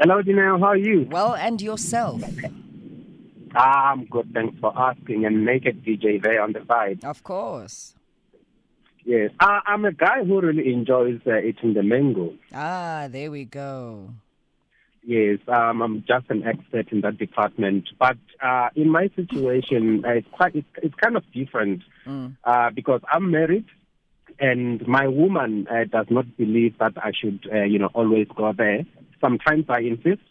Hello, 0.00 0.22
Janelle. 0.22 0.60
How 0.60 0.68
are 0.68 0.76
you? 0.78 1.06
Well, 1.10 1.34
and 1.34 1.60
yourself. 1.60 2.22
Ah, 3.54 3.90
I'm 3.92 4.06
good. 4.06 4.32
Thanks 4.32 4.58
for 4.60 4.72
asking. 4.78 5.26
And 5.26 5.44
make 5.44 5.66
it 5.66 5.84
DJ 5.84 6.22
there 6.22 6.40
on 6.40 6.54
the 6.54 6.64
side. 6.66 7.04
Of 7.04 7.22
course. 7.24 7.96
Yes. 9.04 9.30
Uh, 9.40 9.60
I'm 9.66 9.84
a 9.84 9.92
guy 9.92 10.24
who 10.24 10.40
really 10.40 10.72
enjoys 10.72 11.20
uh, 11.26 11.38
eating 11.40 11.74
the 11.74 11.82
mango. 11.82 12.32
Ah, 12.54 13.08
there 13.10 13.30
we 13.30 13.44
go. 13.44 14.14
Yes, 15.04 15.38
um, 15.48 15.80
I'm 15.80 16.04
just 16.06 16.26
an 16.28 16.44
expert 16.46 16.92
in 16.92 17.00
that 17.02 17.18
department. 17.18 17.88
But 17.98 18.18
uh, 18.42 18.68
in 18.76 18.90
my 18.90 19.08
situation, 19.16 20.04
uh, 20.04 20.10
it's 20.10 20.28
quite 20.32 20.54
it's, 20.54 20.66
it's 20.82 20.94
kind 20.96 21.16
of 21.16 21.24
different 21.32 21.82
uh, 22.44 22.70
because 22.70 23.00
I'm 23.10 23.30
married, 23.30 23.64
and 24.38 24.86
my 24.86 25.06
woman 25.08 25.66
uh, 25.70 25.84
does 25.90 26.06
not 26.10 26.36
believe 26.36 26.76
that 26.78 26.92
I 26.96 27.12
should, 27.18 27.48
uh, 27.52 27.62
you 27.64 27.78
know, 27.78 27.90
always 27.94 28.26
go 28.36 28.52
there. 28.52 28.84
sometimes 29.20 29.64
I 29.68 29.80
insist, 29.80 30.22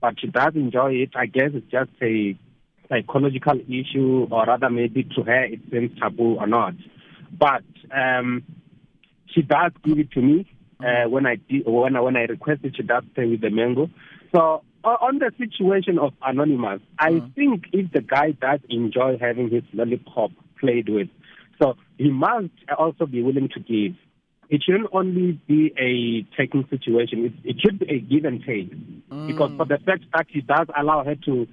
but 0.00 0.20
she 0.20 0.26
does 0.28 0.54
enjoy 0.54 0.92
it. 0.94 1.10
I 1.16 1.26
guess 1.26 1.50
it's 1.54 1.70
just 1.70 1.90
a 2.02 2.38
psychological 2.88 3.58
issue, 3.68 4.26
or 4.30 4.44
rather, 4.44 4.70
maybe 4.70 5.04
to 5.16 5.22
her 5.22 5.44
it 5.44 5.60
seems 5.70 5.98
taboo 5.98 6.36
or 6.36 6.46
not. 6.46 6.74
But 7.36 7.64
um, 7.94 8.44
she 9.26 9.42
does 9.42 9.72
give 9.84 9.98
it 9.98 10.10
to 10.12 10.20
me 10.22 10.46
uh, 10.80 11.08
when 11.08 11.26
I 11.26 11.36
di- 11.36 11.62
when 11.66 11.96
I, 11.96 12.00
when 12.00 12.16
I 12.16 12.22
request 12.22 12.60
it. 12.64 12.76
She 12.76 12.82
does 12.82 13.02
stay 13.12 13.26
with 13.26 13.40
the 13.40 13.50
mango. 13.50 13.90
So 14.34 14.62
o- 14.84 14.98
on 15.00 15.18
the 15.18 15.32
situation 15.38 15.98
of 15.98 16.12
anonymous, 16.22 16.80
I 16.98 17.10
mm. 17.12 17.34
think 17.34 17.64
if 17.72 17.90
the 17.92 18.00
guy 18.00 18.32
does 18.32 18.60
enjoy 18.68 19.18
having 19.20 19.50
his 19.50 19.62
lollipop 19.72 20.30
played 20.60 20.88
with, 20.88 21.08
so 21.60 21.74
he 21.98 22.10
must 22.10 22.50
also 22.78 23.06
be 23.06 23.22
willing 23.22 23.48
to 23.54 23.60
give. 23.60 23.96
It 24.48 24.62
shouldn't 24.62 24.88
only 24.92 25.40
be 25.48 25.72
a 25.76 26.22
taking 26.36 26.64
situation. 26.70 27.24
It, 27.24 27.50
it 27.50 27.56
should 27.60 27.80
be 27.80 27.90
a 27.90 27.98
give 27.98 28.24
and 28.24 28.40
take. 28.44 28.72
Mm. 29.10 29.26
Because 29.26 29.50
for 29.56 29.66
the 29.66 29.78
fact 29.78 30.04
that 30.14 30.26
he 30.28 30.40
does 30.40 30.68
allow 30.78 31.02
her 31.04 31.16
to 31.24 31.46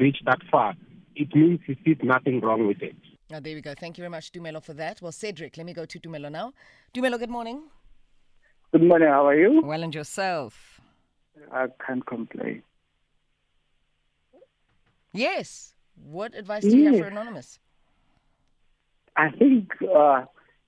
reach 0.00 0.18
that 0.24 0.38
far, 0.50 0.74
it 1.14 1.34
means 1.34 1.60
he 1.66 1.76
sees 1.84 1.98
nothing 2.02 2.40
wrong 2.40 2.66
with 2.66 2.82
it. 2.82 2.96
Oh, 3.32 3.38
there 3.38 3.54
we 3.54 3.60
go. 3.60 3.74
Thank 3.78 3.98
you 3.98 4.02
very 4.02 4.10
much, 4.10 4.32
Dumelo, 4.32 4.60
for 4.62 4.74
that. 4.74 5.00
Well, 5.00 5.12
Cedric, 5.12 5.56
let 5.56 5.64
me 5.64 5.72
go 5.72 5.84
to 5.84 6.00
Dumelo 6.00 6.30
now. 6.32 6.52
Dumelo, 6.92 7.18
good 7.18 7.30
morning. 7.30 7.62
Good 8.72 8.82
morning. 8.82 9.08
How 9.08 9.26
are 9.28 9.36
you? 9.36 9.60
Well, 9.62 9.82
and 9.84 9.94
yourself? 9.94 10.69
I 11.52 11.66
can't 11.84 12.04
complain. 12.04 12.62
Yes. 15.12 15.74
What 16.04 16.34
advice 16.34 16.62
do 16.62 16.76
you 16.76 16.86
have 16.86 16.98
for 16.98 17.08
Anonymous? 17.08 17.58
I 19.16 19.30
think 19.30 19.72
uh, 19.82 20.24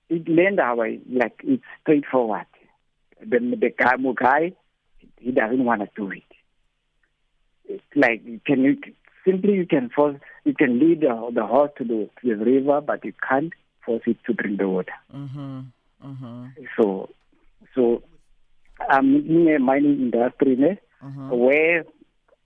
it 0.08 0.28
land 0.28 0.58
away 0.61 1.00
like 1.11 1.40
it's 1.44 1.62
straightforward. 1.80 2.46
Then 3.24 3.50
the 3.50 3.70
guy, 3.70 3.96
the 3.96 4.14
guy, 4.14 4.52
he 5.18 5.30
doesn't 5.30 5.64
want 5.64 5.80
to 5.82 5.88
do 5.96 6.11
it. 6.11 6.24
It's 7.64 7.85
like 7.94 8.22
you 8.24 8.40
can 8.44 8.62
you 8.62 8.76
simply 9.24 9.54
you 9.54 9.66
can 9.66 9.88
force 9.88 10.16
you 10.44 10.54
can 10.54 10.78
lead 10.78 11.00
the, 11.00 11.30
the 11.32 11.46
horse 11.46 11.70
to 11.78 11.85
the, 11.85 12.11
to 12.20 12.37
the 12.37 12.44
river, 12.44 12.80
but 12.80 13.04
you 13.04 13.12
can't 13.26 13.52
force 13.85 14.02
it 14.06 14.18
to 14.26 14.32
drink 14.35 14.58
the 14.58 14.68
water. 14.68 14.92
Mm-hmm. 15.14 15.61
Mm-hmm. 16.04 16.46
So, 16.76 17.11
so 17.74 18.02
I'm 18.88 19.14
in 19.16 19.49
a 19.55 19.59
mining 19.59 20.01
industry 20.12 20.57
ne, 20.57 20.79
uh-huh. 21.03 21.35
where 21.35 21.85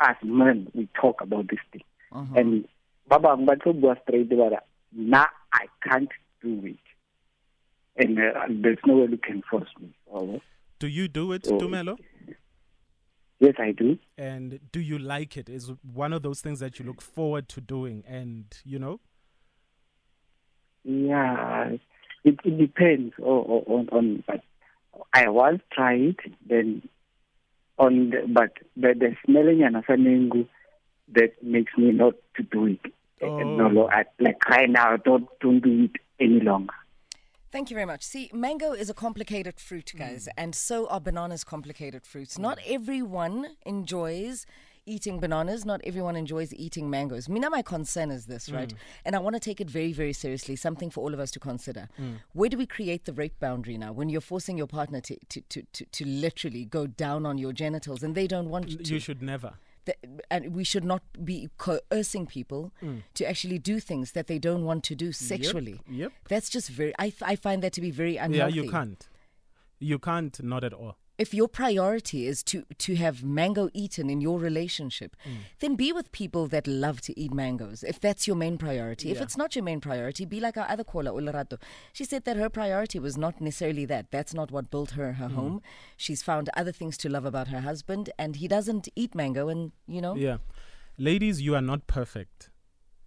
as 0.01 0.17
men 0.23 0.69
we 0.75 0.89
talk 1.01 1.21
about 1.21 1.49
this 1.49 1.61
thing. 1.73 1.83
Uh-huh. 2.13 2.35
And 2.35 2.69
Baba 3.09 3.29
Mbato 3.37 3.75
was 3.75 3.97
straight 4.03 4.33
about 4.33 4.53
now 4.93 5.27
I 5.53 5.67
can't 5.83 6.11
do 6.43 6.61
it. 6.65 6.77
And 7.97 8.19
uh, 8.19 8.47
there's 8.51 8.79
no 8.87 8.97
way 8.99 9.07
you 9.11 9.19
can 9.19 9.43
force 9.51 9.69
me. 9.81 9.95
Oh, 10.13 10.41
Do 10.79 10.87
you 10.87 11.09
do 11.09 11.33
it, 11.33 11.47
Oh. 11.51 11.59
Dumelo? 11.59 11.99
yes, 13.41 13.55
I 13.59 13.73
do. 13.73 13.99
And 14.19 14.61
do 14.71 14.81
you 14.81 14.99
like 14.99 15.37
it? 15.37 15.49
Is 15.49 15.73
one 15.83 16.13
of 16.13 16.23
those 16.23 16.41
things 16.41 16.61
that 16.61 16.79
you 16.79 16.85
look 16.85 17.01
forward 17.01 17.49
to 17.51 17.61
doing? 17.61 18.05
And 18.07 18.45
you 18.65 18.79
know, 18.79 19.01
Yeah, 20.85 21.71
it, 22.25 22.39
it 22.45 22.59
depends 22.59 23.15
on, 23.21 23.63
on, 23.67 23.89
on, 23.91 24.25
but 24.27 24.41
I 25.13 25.29
once 25.29 25.63
tried, 25.73 26.17
then 26.49 26.89
on, 27.79 28.11
the, 28.11 28.27
but 28.29 28.53
the, 28.77 28.95
the 28.99 29.17
smelling 29.25 29.63
and 29.63 29.77
asanengu 29.77 30.49
that 31.15 31.43
makes 31.43 31.73
me 31.77 31.93
not 31.93 32.15
to 32.37 32.43
do 32.43 32.67
it. 32.67 32.81
Oh. 33.23 33.39
No, 33.39 33.69
no, 33.69 33.83
oh. 33.85 33.89
I, 33.89 34.05
like 34.21 34.49
right 34.49 34.69
now, 34.69 34.97
don't 34.97 35.27
don't 35.41 35.61
do 35.61 35.85
it 35.85 36.01
any 36.21 36.41
longer. 36.41 36.75
Thank 37.53 37.71
you 37.71 37.75
very 37.75 37.87
much. 37.87 38.03
See, 38.03 38.31
mango 38.35 38.73
is 38.73 38.91
a 38.91 38.95
complicated 38.95 39.59
fruit, 39.59 39.93
guys, 39.97 40.27
mm. 40.27 40.33
and 40.37 40.55
so 40.55 40.87
are 40.89 41.01
bananas 41.01 41.45
complicated 41.45 42.05
fruits. 42.05 42.39
Not 42.39 42.59
mm. 42.59 42.75
everyone 42.75 43.57
enjoys 43.65 44.45
eating 44.87 45.19
bananas, 45.19 45.65
not 45.65 45.81
everyone 45.85 46.17
enjoys 46.17 46.55
eating 46.55 46.89
mangoes. 46.89 47.29
Mina, 47.29 47.51
my 47.51 47.63
concern 47.63 48.11
is 48.11 48.27
this, 48.27 48.49
right? 48.49 48.73
Mm. 48.73 48.77
And 49.05 49.17
I 49.17 49.19
want 49.19 49.35
to 49.35 49.41
take 49.41 49.61
it 49.61 49.69
very, 49.69 49.93
very 49.93 50.13
seriously, 50.13 50.57
something 50.57 50.91
for 50.91 51.01
all 51.01 51.13
of 51.13 51.21
us 51.21 51.31
to 51.33 51.41
consider. 51.41 51.89
Mm. 52.01 52.21
Where 52.33 52.49
do 52.49 52.57
we 52.57 52.67
create 52.67 53.05
the 53.05 53.13
rape 53.13 53.39
boundary 53.41 53.77
now 53.77 53.93
when 53.93 54.09
you're 54.09 54.21
forcing 54.21 54.57
your 54.57 54.67
partner 54.67 55.01
to, 55.03 55.17
to, 55.29 55.41
to, 55.41 55.63
to, 55.73 55.85
to 55.85 56.07
literally 56.07 56.65
go 56.65 56.87
down 56.87 57.27
on 57.27 57.37
your 57.37 57.53
genitals 57.53 58.03
and 58.03 58.15
they 58.15 58.27
don't 58.27 58.49
want 58.49 58.69
to? 58.71 58.95
you 58.95 59.01
should 59.01 59.23
never. 59.23 59.55
and 60.31 60.55
we 60.55 60.65
should 60.65 60.85
not 60.85 61.03
be 61.25 61.49
coercing 61.59 62.27
people 62.27 62.73
mm. 62.83 63.03
to 63.15 63.29
actually 63.29 63.59
do 63.59 63.79
things 63.81 64.13
that 64.13 64.27
they 64.27 64.39
don't 64.39 64.65
want 64.65 64.85
to 64.85 64.95
do 64.95 65.13
sexually. 65.13 65.81
yep. 65.89 66.13
That's 66.29 66.49
just 66.49 66.71
very. 66.71 66.93
I, 66.99 67.13
I 67.23 67.37
find 67.37 67.63
that 67.63 67.73
to 67.75 67.81
be 67.81 67.91
very 67.91 68.17
unhealthy. 68.17 68.57
Yeah, 68.57 68.63
you 68.63 68.71
can't. 68.71 69.09
You 69.79 69.99
can't. 69.99 70.43
Not 70.43 70.65
at 70.65 70.73
all. 70.73 70.97
If 71.19 71.33
your 71.33 71.49
priority 71.49 72.27
is 72.27 72.43
to 72.45 72.65
to 72.79 72.95
have 72.97 73.23
mango 73.25 73.69
eaten 73.73 74.11
in 74.11 74.21
your 74.21 74.39
relationship, 74.39 75.17
Mm. 75.25 75.37
then 75.61 75.75
be 75.77 75.91
with 75.93 76.13
people 76.13 76.47
that 76.49 76.67
love 76.67 77.01
to 77.03 77.19
eat 77.19 77.33
mangoes. 77.33 77.83
If 77.83 77.99
that's 78.01 78.27
your 78.27 78.37
main 78.37 78.59
priority, 78.59 79.11
if 79.11 79.21
it's 79.23 79.37
not 79.37 79.57
your 79.57 79.65
main 79.65 79.81
priority, 79.81 80.27
be 80.27 80.41
like 80.41 80.57
our 80.59 80.69
other 80.69 80.85
caller, 80.85 81.11
Olerato. 81.13 81.59
She 81.93 82.05
said 82.05 82.25
that 82.25 82.37
her 82.37 82.51
priority 82.51 82.99
was 82.99 83.17
not 83.17 83.41
necessarily 83.41 83.87
that. 83.87 84.11
That's 84.11 84.35
not 84.35 84.51
what 84.51 84.71
built 84.71 84.91
her 84.93 85.13
Mm. 85.13 85.17
her 85.17 85.29
home. 85.29 85.63
She's 85.97 86.23
found 86.23 86.51
other 86.55 86.73
things 86.73 86.99
to 86.99 87.09
love 87.09 87.25
about 87.25 87.49
her 87.49 87.63
husband, 87.63 88.11
and 88.19 88.37
he 88.37 88.47
doesn't 88.47 88.89
eat 88.95 89.15
mango. 89.15 89.49
And 89.49 89.73
you 89.87 90.01
know, 90.03 90.15
Yeah. 90.17 90.39
Ladies, 90.99 91.41
you 91.41 91.55
are 91.55 91.63
not 91.63 91.87
perfect. 91.87 92.51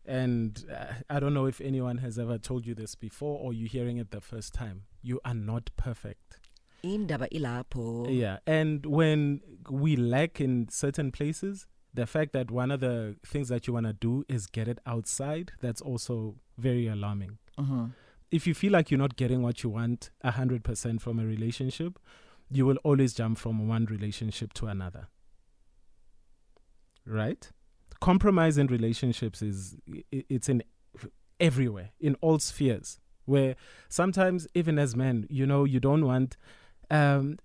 And 0.06 0.66
uh, 0.72 0.94
I 1.10 1.20
don't 1.20 1.34
know 1.36 1.46
if 1.46 1.62
anyone 1.62 2.00
has 2.00 2.18
ever 2.18 2.38
told 2.40 2.66
you 2.66 2.74
this 2.74 2.96
before 2.96 3.38
or 3.40 3.54
you're 3.54 3.68
hearing 3.68 3.98
it 3.98 4.10
the 4.10 4.22
first 4.22 4.54
time. 4.54 4.84
You 5.04 5.20
are 5.24 5.36
not 5.36 5.70
perfect. 5.78 6.39
Indaba 6.84 7.28
ilapho. 7.30 8.08
Yeah. 8.10 8.40
And 8.46 8.86
when 8.86 9.42
we 9.70 9.96
lack 9.96 10.40
in 10.42 10.70
certain 10.70 11.12
places, 11.12 11.68
the 11.94 12.06
fact 12.06 12.34
that 12.34 12.52
one 12.52 12.72
of 12.72 12.80
the 12.80 13.16
things 13.26 13.50
that 13.50 13.68
you 13.68 13.74
want 13.74 13.88
to 13.88 13.94
do 13.94 14.24
is 14.28 14.48
get 14.48 14.68
it 14.68 14.80
outside, 14.86 15.54
that's 15.60 15.82
also 15.82 16.36
very 16.58 16.88
alarming. 16.88 17.38
Mhm. 17.58 17.94
If 18.32 18.46
you 18.46 18.54
feel 18.54 18.72
like 18.72 18.92
you're 18.92 19.00
not 19.00 19.16
getting 19.16 19.42
what 19.42 19.64
you 19.64 19.70
want 19.70 20.12
100% 20.24 21.02
from 21.02 21.20
a 21.20 21.26
relationship, 21.26 21.98
you 22.52 22.66
will 22.66 22.78
always 22.84 23.14
jump 23.14 23.38
from 23.38 23.68
one 23.68 23.86
relationship 23.86 24.54
to 24.54 24.68
another. 24.68 25.08
Right? 27.06 27.52
Compromise 28.00 28.58
in 28.58 28.68
relationships 28.68 29.42
is 29.42 29.78
it's 30.12 30.48
in 30.48 30.64
everywhere, 31.40 31.92
in 32.00 32.16
all 32.22 32.40
spheres. 32.40 33.00
Where 33.26 33.56
sometimes, 33.90 34.48
even 34.56 34.80
as 34.80 34.96
men, 34.96 35.28
you 35.30 35.46
know, 35.46 35.64
you 35.64 35.80
don't 35.80 36.06
want 36.06 36.38
um 36.92 37.38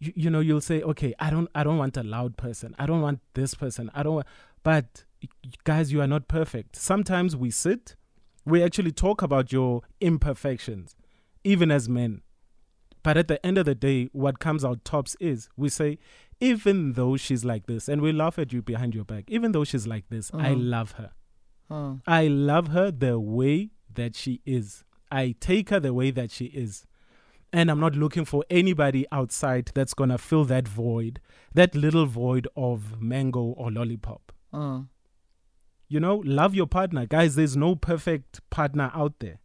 you, 0.00 0.12
you 0.14 0.30
know 0.30 0.40
you'll 0.40 0.60
say 0.60 0.82
okay 0.82 1.14
i 1.18 1.30
don't 1.30 1.48
i 1.54 1.62
don't 1.64 1.78
want 1.78 1.96
a 1.96 2.02
loud 2.02 2.36
person 2.36 2.74
i 2.78 2.86
don't 2.86 3.00
want 3.02 3.20
this 3.34 3.54
person 3.54 3.90
i 3.94 4.02
don't 4.02 4.14
want 4.16 4.26
but 4.62 5.04
guys 5.64 5.92
you 5.92 6.00
are 6.00 6.06
not 6.06 6.28
perfect 6.28 6.76
sometimes 6.76 7.34
we 7.36 7.50
sit 7.50 7.96
we 8.44 8.62
actually 8.62 8.92
talk 8.92 9.22
about 9.22 9.52
your 9.52 9.82
imperfections 10.00 10.94
even 11.44 11.70
as 11.70 11.88
men 11.88 12.22
but 13.02 13.16
at 13.16 13.28
the 13.28 13.44
end 13.44 13.58
of 13.58 13.66
the 13.66 13.74
day 13.74 14.08
what 14.12 14.38
comes 14.38 14.64
out 14.64 14.84
tops 14.84 15.16
is 15.20 15.48
we 15.56 15.68
say 15.68 15.98
even 16.40 16.92
though 16.92 17.16
she's 17.16 17.44
like 17.44 17.66
this 17.66 17.88
and 17.88 18.00
we 18.00 18.12
laugh 18.12 18.38
at 18.38 18.52
you 18.52 18.62
behind 18.62 18.94
your 18.94 19.04
back 19.04 19.24
even 19.28 19.52
though 19.52 19.64
she's 19.64 19.86
like 19.86 20.04
this 20.08 20.30
i 20.34 20.52
love 20.52 20.92
her 20.92 21.10
Mm. 21.70 22.00
I 22.06 22.28
love 22.28 22.68
her 22.68 22.90
the 22.90 23.18
way 23.18 23.70
that 23.92 24.16
she 24.16 24.40
is. 24.46 24.84
I 25.10 25.34
take 25.40 25.70
her 25.70 25.80
the 25.80 25.94
way 25.94 26.10
that 26.10 26.30
she 26.30 26.46
is. 26.46 26.86
And 27.52 27.70
I'm 27.70 27.80
not 27.80 27.96
looking 27.96 28.24
for 28.24 28.44
anybody 28.50 29.06
outside 29.10 29.70
that's 29.74 29.94
going 29.94 30.10
to 30.10 30.18
fill 30.18 30.44
that 30.46 30.68
void, 30.68 31.20
that 31.54 31.74
little 31.74 32.06
void 32.06 32.46
of 32.56 33.00
mango 33.00 33.40
or 33.40 33.70
lollipop. 33.70 34.32
Mm. 34.52 34.88
You 35.88 36.00
know, 36.00 36.22
love 36.24 36.54
your 36.54 36.66
partner. 36.66 37.06
Guys, 37.06 37.34
there's 37.34 37.56
no 37.56 37.74
perfect 37.74 38.40
partner 38.50 38.90
out 38.94 39.14
there. 39.20 39.38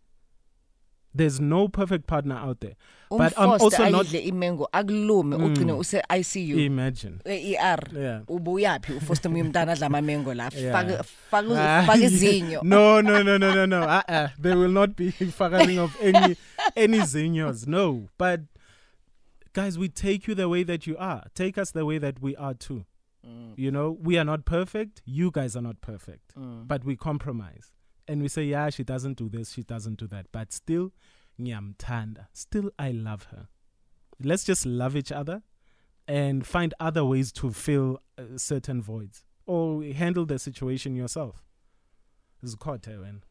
There's 1.15 1.39
no 1.39 1.67
perfect 1.67 2.07
partner 2.07 2.35
out 2.35 2.59
there. 2.61 2.75
Um 3.11 3.17
but 3.19 3.33
I'm 3.37 3.49
also 3.49 3.89
not. 3.89 4.05
imengo 4.07 4.67
akulume 4.73 5.37
mm. 5.37 5.45
ugcine 5.45 5.77
use 5.77 6.01
ICU 6.09 6.57
Imagine. 6.65 7.21
Eh, 7.25 7.51
e-ER 7.51 7.79
Yeah. 7.93 8.21
ubuyaphi 8.27 8.93
ufoster 8.93 9.31
umntana 9.31 9.71
adla 9.75 9.89
la 10.35 10.49
faka 10.49 11.03
faka 11.03 11.95
izinyo 11.97 12.61
no, 12.63 13.01
no, 13.01 13.21
no, 13.21 13.37
no, 13.37 13.53
no, 13.53 13.65
no. 13.65 13.83
Uh-uh. 13.83 14.29
There 14.39 14.57
will 14.57 14.71
not 14.71 14.95
be 14.95 15.11
fucking 15.39 15.79
of 15.79 15.95
any 16.01 16.35
any 16.75 16.99
zinhos. 16.99 17.67
No. 17.67 18.09
But 18.17 18.41
guys, 19.53 19.77
we 19.77 19.89
take 19.89 20.27
you 20.27 20.35
the 20.35 20.49
way 20.49 20.63
that 20.63 20.87
you 20.87 20.97
are. 20.97 21.23
Take 21.35 21.57
us 21.57 21.71
the 21.71 21.85
way 21.85 21.97
that 21.99 22.21
we 22.21 22.35
are 22.35 22.53
too. 22.53 22.85
Mm. 23.25 23.53
You 23.57 23.71
know, 23.71 23.97
we 24.01 24.17
are 24.17 24.25
not 24.25 24.45
perfect. 24.45 25.01
You 25.05 25.31
guys 25.31 25.55
are 25.55 25.61
not 25.61 25.81
perfect. 25.81 26.35
Mm. 26.35 26.67
But 26.67 26.83
we 26.83 26.95
compromise. 26.95 27.71
And 28.07 28.21
we 28.21 28.27
say, 28.27 28.43
yeah, 28.43 28.69
she 28.69 28.83
doesn't 28.83 29.17
do 29.17 29.29
this, 29.29 29.53
she 29.53 29.63
doesn't 29.63 29.97
do 29.97 30.07
that. 30.07 30.27
But 30.31 30.51
still, 30.51 30.91
nyamtanda. 31.39 32.27
Still, 32.33 32.71
I 32.77 32.91
love 32.91 33.27
her. 33.31 33.47
Let's 34.21 34.43
just 34.43 34.65
love 34.65 34.95
each 34.95 35.11
other 35.11 35.41
and 36.07 36.45
find 36.45 36.73
other 36.79 37.05
ways 37.05 37.31
to 37.33 37.51
fill 37.51 37.99
uh, 38.17 38.37
certain 38.37 38.81
voids 38.81 39.23
or 39.45 39.83
handle 39.83 40.25
the 40.25 40.37
situation 40.37 40.95
yourself. 40.95 41.43
Zikothe 42.45 42.99
wena. 42.99 43.21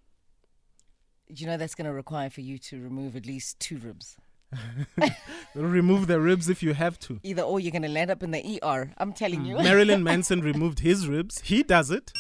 you 1.29 1.47
know 1.47 1.59
that's 1.59 1.75
going 1.75 1.87
to 1.87 1.93
require 1.93 2.31
for 2.31 2.41
you 2.41 2.57
to 2.59 2.81
remove 2.81 3.15
at 3.15 3.27
least 3.27 3.61
two 3.61 3.77
ribs 3.77 4.17
Remove 5.55 6.07
the 6.07 6.21
ribs 6.21 6.49
if 6.49 6.63
you 6.63 6.75
have 6.75 6.99
to. 7.01 7.21
Either 7.23 7.43
or, 7.43 7.61
you're 7.61 7.73
going 7.73 7.83
to 7.83 7.89
land 7.89 8.11
up 8.11 8.23
in 8.23 8.31
the 8.31 8.61
ER. 8.63 8.93
I'm 8.99 9.13
telling 9.13 9.45
you. 9.45 9.57
Marilyn 9.57 10.03
Manson 10.09 10.41
removed 10.41 10.81
his 10.81 11.09
ribs. 11.09 11.41
He 11.41 11.63
does 11.63 11.91
it. 11.91 12.13